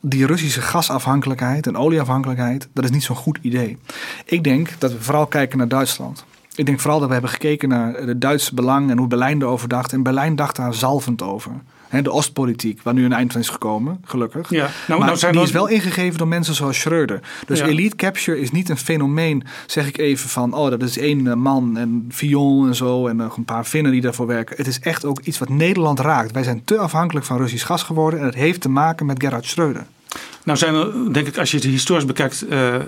[0.00, 3.78] die Russische gasafhankelijkheid en olieafhankelijkheid, dat is niet zo'n goed idee.
[4.24, 6.24] Ik denk dat we vooral kijken naar Duitsland.
[6.60, 9.68] Ik denk vooral dat we hebben gekeken naar het Duitse belang en hoe Berlijn erover
[9.68, 9.92] dacht.
[9.92, 11.52] En Berlijn dacht daar zalvend over.
[11.88, 14.50] He, de Oostpolitiek, waar nu een eind van is gekomen, gelukkig.
[14.50, 17.20] Ja, nou, maar nou zijn die is wel ingegeven door mensen zoals Schreuder.
[17.46, 17.66] Dus Ja.
[17.66, 20.54] elite capture is niet een fenomeen, zeg ik even van...
[20.54, 23.92] oh, dat is één eh, man en Vion en zo en nog een paar Finnen
[23.92, 24.56] die daarvoor werken.
[24.56, 26.32] Het is echt ook iets wat Nederland raakt.
[26.32, 28.20] Wij zijn te afhankelijk van Russisch gas geworden...
[28.20, 29.86] en het heeft te maken met Gerhard Schreuder.
[30.44, 32.82] Nou zijn er, denk ik, als je het historisch bekijkt, eh, eh,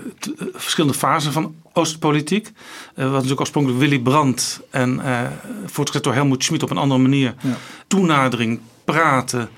[0.53, 2.51] verschillende fasen van Oostpolitiek.
[2.95, 5.01] Eh, wat natuurlijk oorspronkelijk Willy Brandt en
[5.65, 7.33] voortgezet door Helmoet Schmid op een andere manier.
[7.41, 7.57] Ja.
[7.87, 9.49] Toenadering, praten,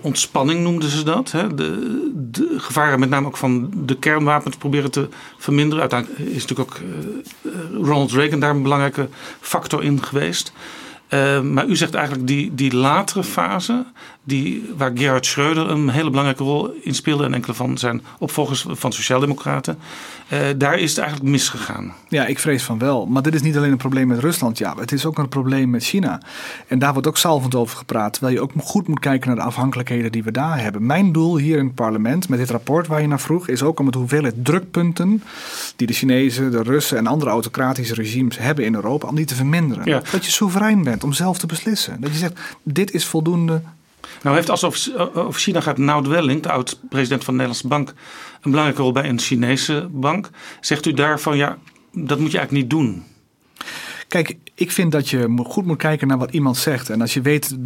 [0.00, 1.32] ontspanning noemden ze dat.
[1.32, 1.54] Hè?
[1.54, 5.80] De, de gevaren met name ook van de kernwapens proberen te verminderen.
[5.80, 6.80] Uiteindelijk is natuurlijk ook
[7.84, 9.08] Ronald Reagan daar een belangrijke
[9.40, 10.52] factor in geweest.
[11.42, 13.84] Maar u zegt eigenlijk die, die latere fase,
[14.24, 18.66] die, waar Gerhard Schreuder een hele belangrijke rol in speelde en enkele van zijn opvolgers
[18.68, 19.78] van Sociaaldemocraten,
[20.28, 21.94] eh, daar is het eigenlijk misgegaan.
[22.08, 23.06] Ja, ik vrees van wel.
[23.06, 24.58] Maar dit is niet alleen een probleem met Rusland.
[24.58, 26.20] Ja, het is ook een probleem met China.
[26.66, 28.12] En daar wordt ook zalvend over gepraat.
[28.12, 30.86] Terwijl je ook goed moet kijken naar de afhankelijkheden die we daar hebben.
[30.86, 33.80] Mijn doel hier in het parlement, met dit rapport waar je naar vroeg, is ook
[33.80, 35.22] om het hoeveelheid drukpunten
[35.76, 39.34] die de Chinezen, de Russen en andere autocratische regimes hebben in Europa, om die te
[39.34, 39.84] verminderen.
[39.84, 40.02] Ja.
[40.12, 42.00] Dat je soeverein bent om zelf te beslissen.
[42.00, 43.62] Dat je zegt, dit is voldoende.
[44.22, 47.88] Nou heeft als over, over China gaat Nout Welling, de oud-president van de Nederlandse Bank,
[48.42, 50.30] een belangrijke rol bij een Chinese bank.
[50.60, 51.58] Zegt u daarvan, ja,
[51.92, 53.04] dat moet je eigenlijk niet doen?
[54.10, 56.90] Kijk, ik vind dat je goed moet kijken naar wat iemand zegt.
[56.90, 57.56] En als je weet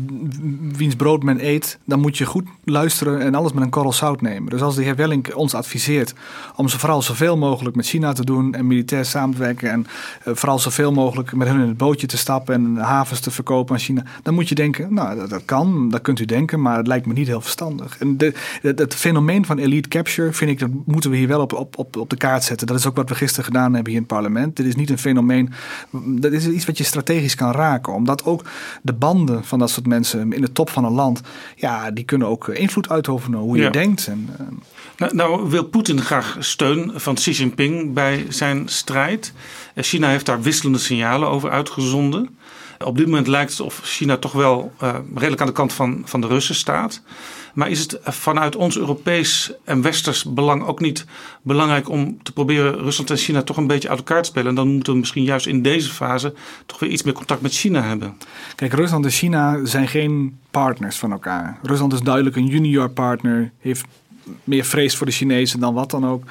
[0.76, 4.20] wiens brood men eet, dan moet je goed luisteren en alles met een korrel zout
[4.20, 4.50] nemen.
[4.50, 6.14] Dus als de heer Welling ons adviseert
[6.56, 9.86] om zo vooral zoveel mogelijk met China te doen en militair samen te werken en
[10.24, 13.74] eh, vooral zoveel mogelijk met hun in het bootje te stappen en havens te verkopen
[13.74, 16.86] aan China, dan moet je denken, nou dat, kan, dat kunt u denken, maar het
[16.86, 17.98] lijkt me niet heel verstandig.
[17.98, 21.52] En de, het, fenomeen van elite capture vind ik, dat moeten we hier wel op,
[21.52, 22.66] op, op, op de kaart zetten.
[22.66, 24.56] Dat is ook wat we gisteren gedaan hebben hier in het parlement.
[24.56, 25.52] Dit is niet een fenomeen,
[26.34, 27.92] is iets wat je strategisch kan raken.
[27.92, 28.42] Omdat ook
[28.82, 31.20] de banden van dat soort mensen in de top van een land,
[31.56, 33.70] ja, die kunnen ook eh, invloed uitoefenen hoe je Ja.
[33.70, 34.06] denkt.
[34.06, 34.46] En, eh,
[34.96, 39.32] Nou, nou wil Poetin graag steun van Xi Jinping bij zijn strijd.
[39.74, 42.28] Eh, China heeft daar wisselende signalen over uitgezonden.
[42.84, 44.72] Op dit moment lijkt het of China toch wel
[45.14, 47.02] redelijk aan de kant van, van de Russen staat.
[47.54, 51.06] Maar is het vanuit ons Europees en Westers belang ook niet
[51.42, 54.48] belangrijk om te proberen Rusland en China toch een beetje uit elkaar te spelen?
[54.48, 56.34] En dan moeten we misschien juist in deze fase
[56.66, 58.16] toch weer iets meer contact met China hebben.
[58.54, 61.58] Kijk, Rusland en China zijn geen partners van elkaar.
[61.62, 63.84] Rusland is duidelijk een junior partner, heeft
[64.44, 66.24] meer vrees voor de Chinezen dan wat dan ook.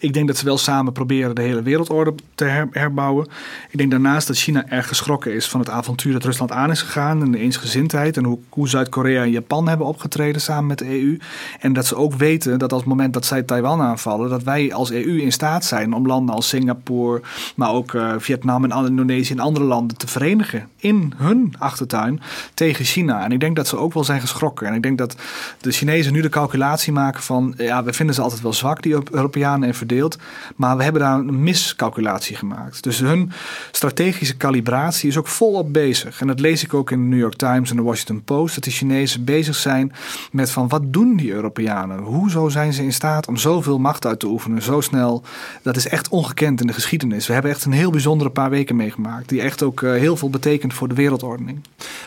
[0.00, 3.28] Ik denk dat ze wel samen proberen de hele wereldorde te her- herbouwen.
[3.70, 6.82] Ik denk daarnaast dat China erg geschrokken is van het avontuur dat Rusland aan is
[6.82, 11.18] gegaan en de eensgezindheid en hoe, Zuid-Korea en Japan hebben opgetreden samen met de EU.
[11.60, 14.72] En dat ze ook weten dat als het moment dat zij Taiwan aanvallen, dat wij
[14.72, 17.20] als EU in staat zijn om landen als Singapore,
[17.56, 22.20] maar ook eh, Vietnam en Indonesië en andere landen te verenigen in hun achtertuin
[22.54, 23.24] tegen China.
[23.24, 24.66] En ik denk dat ze ook wel zijn geschrokken.
[24.66, 25.16] En ik denk dat
[25.60, 28.96] de Chinezen nu de calculatie maken van, ja, we vinden ze altijd wel zwak, die
[29.10, 30.18] Europeanen en verdeeld.
[30.56, 32.82] Maar we hebben daar een miscalculatie gemaakt.
[32.82, 33.32] Dus hun
[33.70, 36.20] strategische calibratie is ook volop bezig.
[36.20, 38.54] En dat lees ik ook in de New York Times en de Washington Post.
[38.54, 39.92] Dat de Chinezen bezig zijn
[40.32, 41.98] met van, wat doen die Europeanen?
[41.98, 45.22] Hoezo zijn ze in staat om zoveel macht uit te oefenen, zo snel?
[45.62, 47.26] Dat is echt ongekend in de geschiedenis.
[47.26, 49.28] We hebben echt een heel bijzondere paar weken meegemaakt.
[49.28, 51.60] Die echt ook uh, heel veel betekent voor de wereldordening.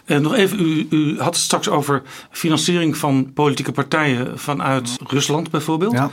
[0.05, 5.51] En nog even, u, u had het straks over financiering van politieke partijen vanuit Rusland
[5.51, 5.93] bijvoorbeeld.
[5.93, 6.09] Ja.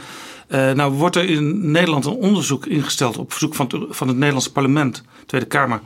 [0.51, 4.17] Uh, nou wordt er in Nederland een onderzoek ingesteld op verzoek van het, van het
[4.17, 5.81] Nederlandse parlement, Tweede Kamer,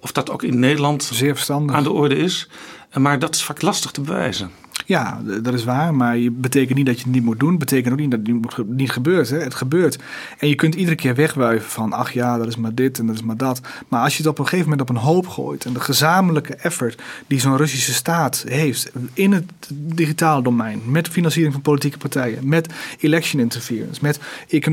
[0.00, 2.48] of dat ook in Nederland Zeer aan de orde is.
[2.92, 4.50] Maar dat is vaak lastig te bewijzen.
[4.84, 5.94] Ja, dat is waar.
[5.94, 7.58] Maar je betekent niet dat je het niet moet doen.
[7.58, 8.20] betekent ook niet dat
[8.56, 9.30] het niet gebeurt.
[9.30, 9.38] Hè.
[9.38, 9.98] Het gebeurt.
[10.38, 11.92] En je kunt iedere keer wegwuiven van...
[11.92, 13.60] ach ja, dat is maar dit en dat is maar dat.
[13.88, 15.64] Maar als je het op een gegeven moment op een hoop gooit...
[15.64, 18.92] en de gezamenlijke effort die zo'n Russische staat heeft...
[19.12, 20.80] in het digitale domein...
[20.86, 22.48] met financiering van politieke partijen...
[22.48, 24.00] met election interference...
[24.02, 24.18] met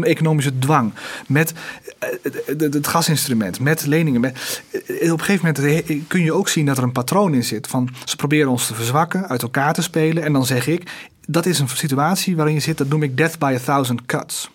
[0.01, 0.93] economische dwang...
[1.27, 1.53] met
[1.99, 2.09] eh,
[2.57, 3.59] het gasinstrument...
[3.59, 4.21] met leningen...
[4.21, 7.43] Met, eh, op een gegeven moment kun je ook zien dat er een patroon in
[7.43, 7.67] zit...
[7.67, 10.91] van ze proberen ons te verzwakken, uit elkaar te spelen en dan zeg ik,
[11.27, 14.49] dat is een situatie waarin je zit, dat noem ik death by a thousand cuts.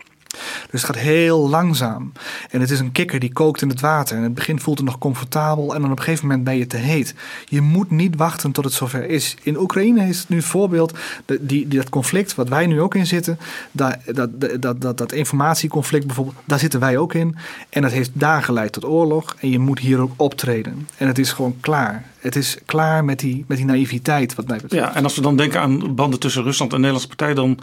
[0.71, 2.13] Dus het gaat heel langzaam.
[2.51, 4.13] En het is een kikker die kookt in het water.
[4.13, 6.57] En in het begin voelt het nog comfortabel en dan op een gegeven moment ben
[6.57, 7.15] je te heet.
[7.49, 9.37] Je moet niet wachten tot het zover is.
[9.43, 12.95] In Oekraïne is het nu het voorbeeld, die, die, dat conflict wat wij nu ook
[12.95, 13.39] in zitten,
[13.73, 14.31] dat, dat,
[14.61, 17.37] dat, dat, dat informatieconflict bijvoorbeeld, daar zitten wij ook in.
[17.69, 20.89] En dat heeft daar geleid tot oorlog en je moet hier ook optreden.
[20.97, 22.05] En het is gewoon klaar.
[22.27, 24.85] Het is klaar met die, met die naïviteit wat mij betreft.
[24.85, 27.59] Ja, en als we dan denken aan banden tussen Rusland en de Nederlandse partij, dan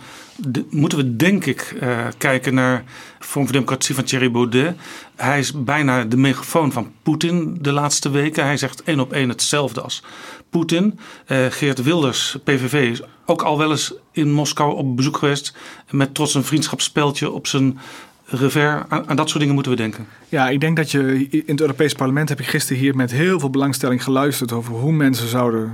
[0.69, 2.83] moeten we denk ik uh, kijken naar
[3.19, 4.75] Vorm voor Democratie van Thierry Baudet.
[5.15, 8.45] Hij is bijna de megafoon van Poetin de laatste weken.
[8.45, 10.03] Hij zegt één op één hetzelfde als
[10.49, 10.99] Poetin.
[11.27, 15.55] Uh, Geert Wilders, PVV, is ook al wel eens in Moskou op bezoek geweest.
[15.89, 17.79] Met trots een vriendschapsspeltje op zijn
[18.25, 18.83] revers.
[18.87, 20.07] Aan, dat soort dingen moeten we denken.
[20.29, 23.39] Ja, ik denk dat je in het Europees Parlement heb ik gisteren hier met heel
[23.39, 25.71] veel belangstelling geluisterd over hoe mensen zouden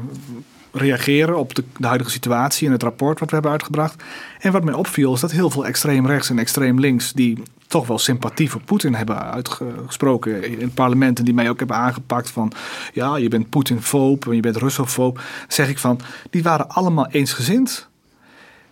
[0.72, 4.04] reageren op de, de, huidige situatie en het rapport wat we hebben uitgebracht.
[4.40, 7.88] En wat mij opviel is dat heel veel extreem rechts en extreem links, die toch
[7.88, 12.30] wel sympathie voor Poetin hebben uitgesproken in het parlement en die mij ook hebben aangepakt
[12.30, 12.52] van
[12.94, 17.89] ja, je bent Poetin-foob en je bent Russofoob, zeg ik van, die waren allemaal eensgezind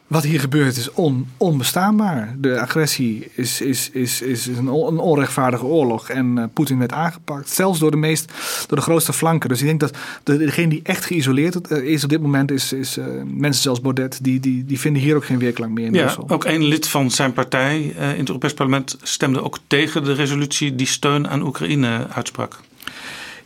[0.07, 2.35] wat hier gebeurt is on, onbestaanbaar.
[2.37, 6.09] De agressie is, is, is, is een, een onrechtvaardige oorlog.
[6.09, 7.49] En uh, Poetin werd aangepakt.
[7.49, 8.31] Zelfs door de, meest,
[8.67, 9.49] door de grootste flanken.
[9.49, 12.51] Dus ik denk dat de, degene die echt geïsoleerd eh, is op dit moment...
[12.51, 14.19] is, is uh, mensen zoals Baudet.
[14.21, 16.29] Die, die, die vinden hier ook geen weerklank meer in ja, Brussel.
[16.29, 18.97] Ook een lid van zijn partij in het Europees Parlement...
[19.01, 22.59] stemde ook tegen de resolutie die steun aan Oekraïne uitsprak.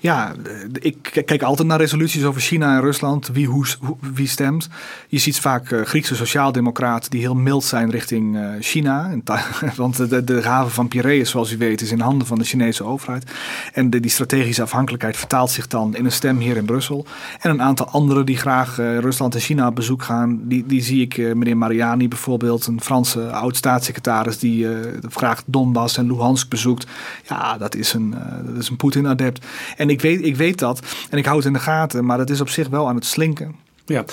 [0.02, 0.34] Ja,
[0.80, 3.66] ik kijk altijd naar resoluties over China en Rusland, wie, hoe,
[4.14, 4.70] wie stemt.
[5.08, 9.14] Je ziet vaak uh, Griekse sociaaldemocraten die heel mild zijn richting uh, China.
[9.76, 12.84] Want de, de, haven van Piraeus, zoals u weet, is in handen van de Chinese
[12.84, 13.32] overheid.
[13.74, 17.06] En die strategische afhankelijkheid vertaalt zich dan in een stem hier in Brussel.
[17.40, 20.82] En een aantal anderen die graag uh, Rusland en China op bezoek gaan, die, die
[20.82, 24.68] zie ik, meneer Mariani bijvoorbeeld, een Franse oud-staatssecretaris die
[25.10, 26.88] graag Donbass en Luhansk bezoekt.
[27.28, 29.46] Ja, dat is een, dat is een Poetin-adept.
[29.78, 30.80] En ik weet, ik weet dat
[31.10, 33.06] en ik hou het in de gaten, maar dat is op zich wel aan het
[33.06, 33.56] slinken.
[33.86, 34.06] Ja.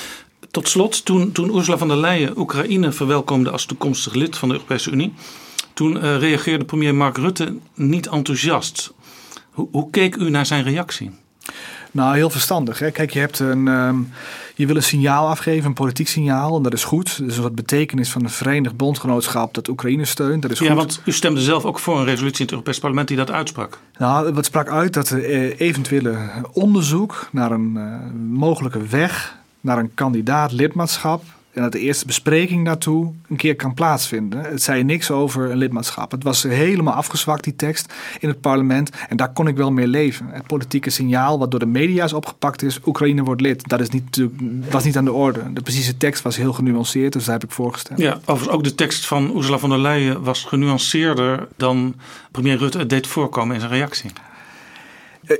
[0.50, 4.54] Tot slot, toen, toen Ursula von der Leyen Oekraïne verwelkomde als toekomstig lid van de
[4.54, 5.14] Europese Unie,
[5.74, 8.92] toen uh, reageerde premier Mark Rutte niet enthousiast.
[9.50, 11.10] Hoe, hoe keek u naar zijn reactie?
[11.90, 12.78] Nou, heel verstandig.
[12.78, 12.90] Hè?
[12.90, 13.66] Kijk, je hebt een.
[13.66, 14.12] Um,
[14.58, 17.18] je wil een signaal afgeven, een politiek signaal, en dat is goed.
[17.18, 20.76] Dus wat betekenis van een verenigd bondgenootschap dat Oekraïne steunt, dat is ja, goed.
[20.76, 23.78] want u stemde zelf ook voor een resolutie in het Europees Parlement die dat uitsprak.
[23.98, 26.18] Nou, wat sprak uit dat er eh, eventuele
[26.52, 27.94] onderzoek naar een uh,
[28.38, 31.22] mogelijke weg naar een kandidaat lidmaatschap
[31.58, 34.44] en dat de eerste bespreking daartoe een keer kan plaatsvinden.
[34.44, 36.10] Het zei niks over een lidmaatschap.
[36.10, 38.90] Het was helemaal afgezwakt, die tekst, in het parlement.
[39.08, 40.26] En daar kon ik wel mee leven.
[40.30, 42.80] Het politieke signaal wat door de media is opgepakt is...
[42.86, 43.68] Oekraïne wordt lid.
[43.68, 44.22] Dat is niet,
[44.70, 45.52] was niet aan de orde.
[45.52, 48.00] De precieze tekst was heel genuanceerd, dus daar heb ik voorgestemd.
[48.00, 51.48] Ja, overigens ook de tekst van Ursula von der Leyen was genuanceerder...
[51.56, 51.94] dan
[52.30, 54.10] premier Rutte het deed voorkomen in zijn reactie.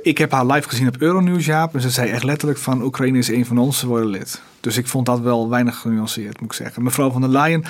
[0.01, 1.73] Ik heb haar live gezien op Euronews, Jaap.
[1.75, 4.41] En ze zei echt letterlijk van Oekraïne is een van ons, ze worden lid.
[4.59, 6.83] Dus ik vond dat wel weinig genuanceerd, moet ik zeggen.
[6.83, 7.63] Mevrouw van der Leyen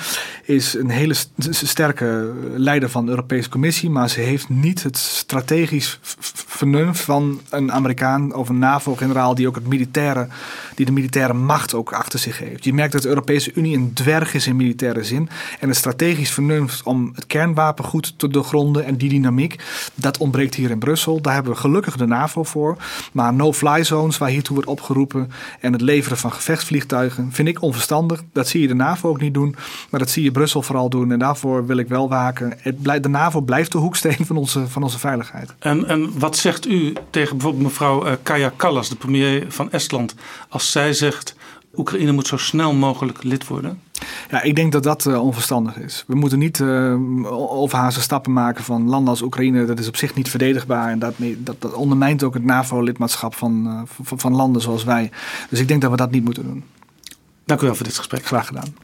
[0.44, 1.14] is een hele
[1.50, 5.98] sterke leider van de Europese Commissie, maar ze heeft niet het strategisch
[6.46, 10.28] vernuft van een Amerikaan of een NAVO-generaal die ook het militaire,
[10.74, 12.64] die de militaire macht ook achter zich heeft.
[12.64, 15.28] Je merkt dat de Europese Unie een dwerg is in militaire zin.
[15.60, 19.62] En het strategisch vernuft om het kernwapen goed te doorgronden en die dynamiek,
[19.94, 21.20] dat ontbreekt hier in Brussel.
[21.20, 22.76] Daar hebben we gelukkig de NAVO voor.
[23.12, 25.30] Maar no-fly zones waar hiertoe wordt opgeroepen
[25.60, 27.32] en het leveren van gevechtsvliegtuigen vliegtuigen.
[27.32, 28.22] Vind ik onverstandig.
[28.32, 29.56] Dat zie je de NAVO ook niet doen.
[29.90, 31.12] Maar dat zie je Brussel vooral doen.
[31.12, 32.54] En daarvoor wil ik wel waken.
[32.58, 35.54] Het de NAVO blijft de hoeksteen van onze, van onze veiligheid.
[35.58, 40.14] En, en wat zegt u tegen bijvoorbeeld mevrouw uh, Kaja Kallas, de premier van Estland,
[40.48, 41.34] als zij zegt
[41.74, 43.80] Oekraïne moet zo snel mogelijk lid worden?
[44.30, 46.04] Ja, ik denk dat dat uh, onverstandig is.
[46.06, 49.64] We moeten niet uh, overhazen stappen maken van landen als Oekraïne.
[49.64, 50.90] Dat is op zich niet verdedigbaar.
[50.90, 55.10] En dat, dat, dat ondermijnt ook het NAVO-lidmaatschap van, uh, van, van, landen zoals wij.
[55.50, 56.64] Dus ik denk dat we dat niet moeten doen.
[57.44, 58.26] Dank u wel voor dit gesprek.
[58.26, 58.74] Graag gedaan.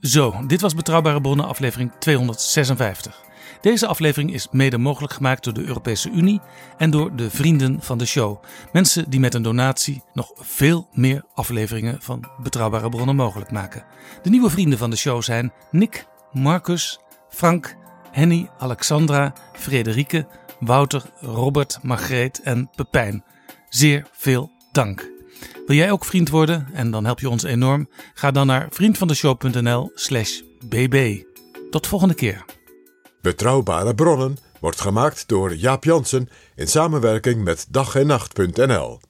[0.00, 3.20] Zo, dit was Betrouwbare Bronnen aflevering 256.
[3.60, 6.40] Deze aflevering is mede mogelijk gemaakt door de Europese Unie
[6.76, 8.42] en door de vrienden van de show.
[8.72, 13.84] Mensen die met een donatie nog veel meer afleveringen van Betrouwbare Bronnen mogelijk maken.
[14.22, 17.76] De nieuwe vrienden van de show zijn Nick, Marcus, Frank,
[18.10, 20.26] Henny, Alexandra, Frederike,
[20.60, 23.24] Wouter, Robert, Margreet en Pepijn.
[23.68, 25.19] Zeer veel dank.
[25.70, 27.88] Wil jij ook vriend worden en dan help je ons enorm?
[28.14, 31.22] Ga dan naar vriendvandeshow.nl/slash bb.
[31.70, 32.44] Tot volgende keer.
[33.20, 39.00] Betrouwbare bronnen wordt gemaakt door Jaap Jansen in samenwerking met dag en nacht.nl.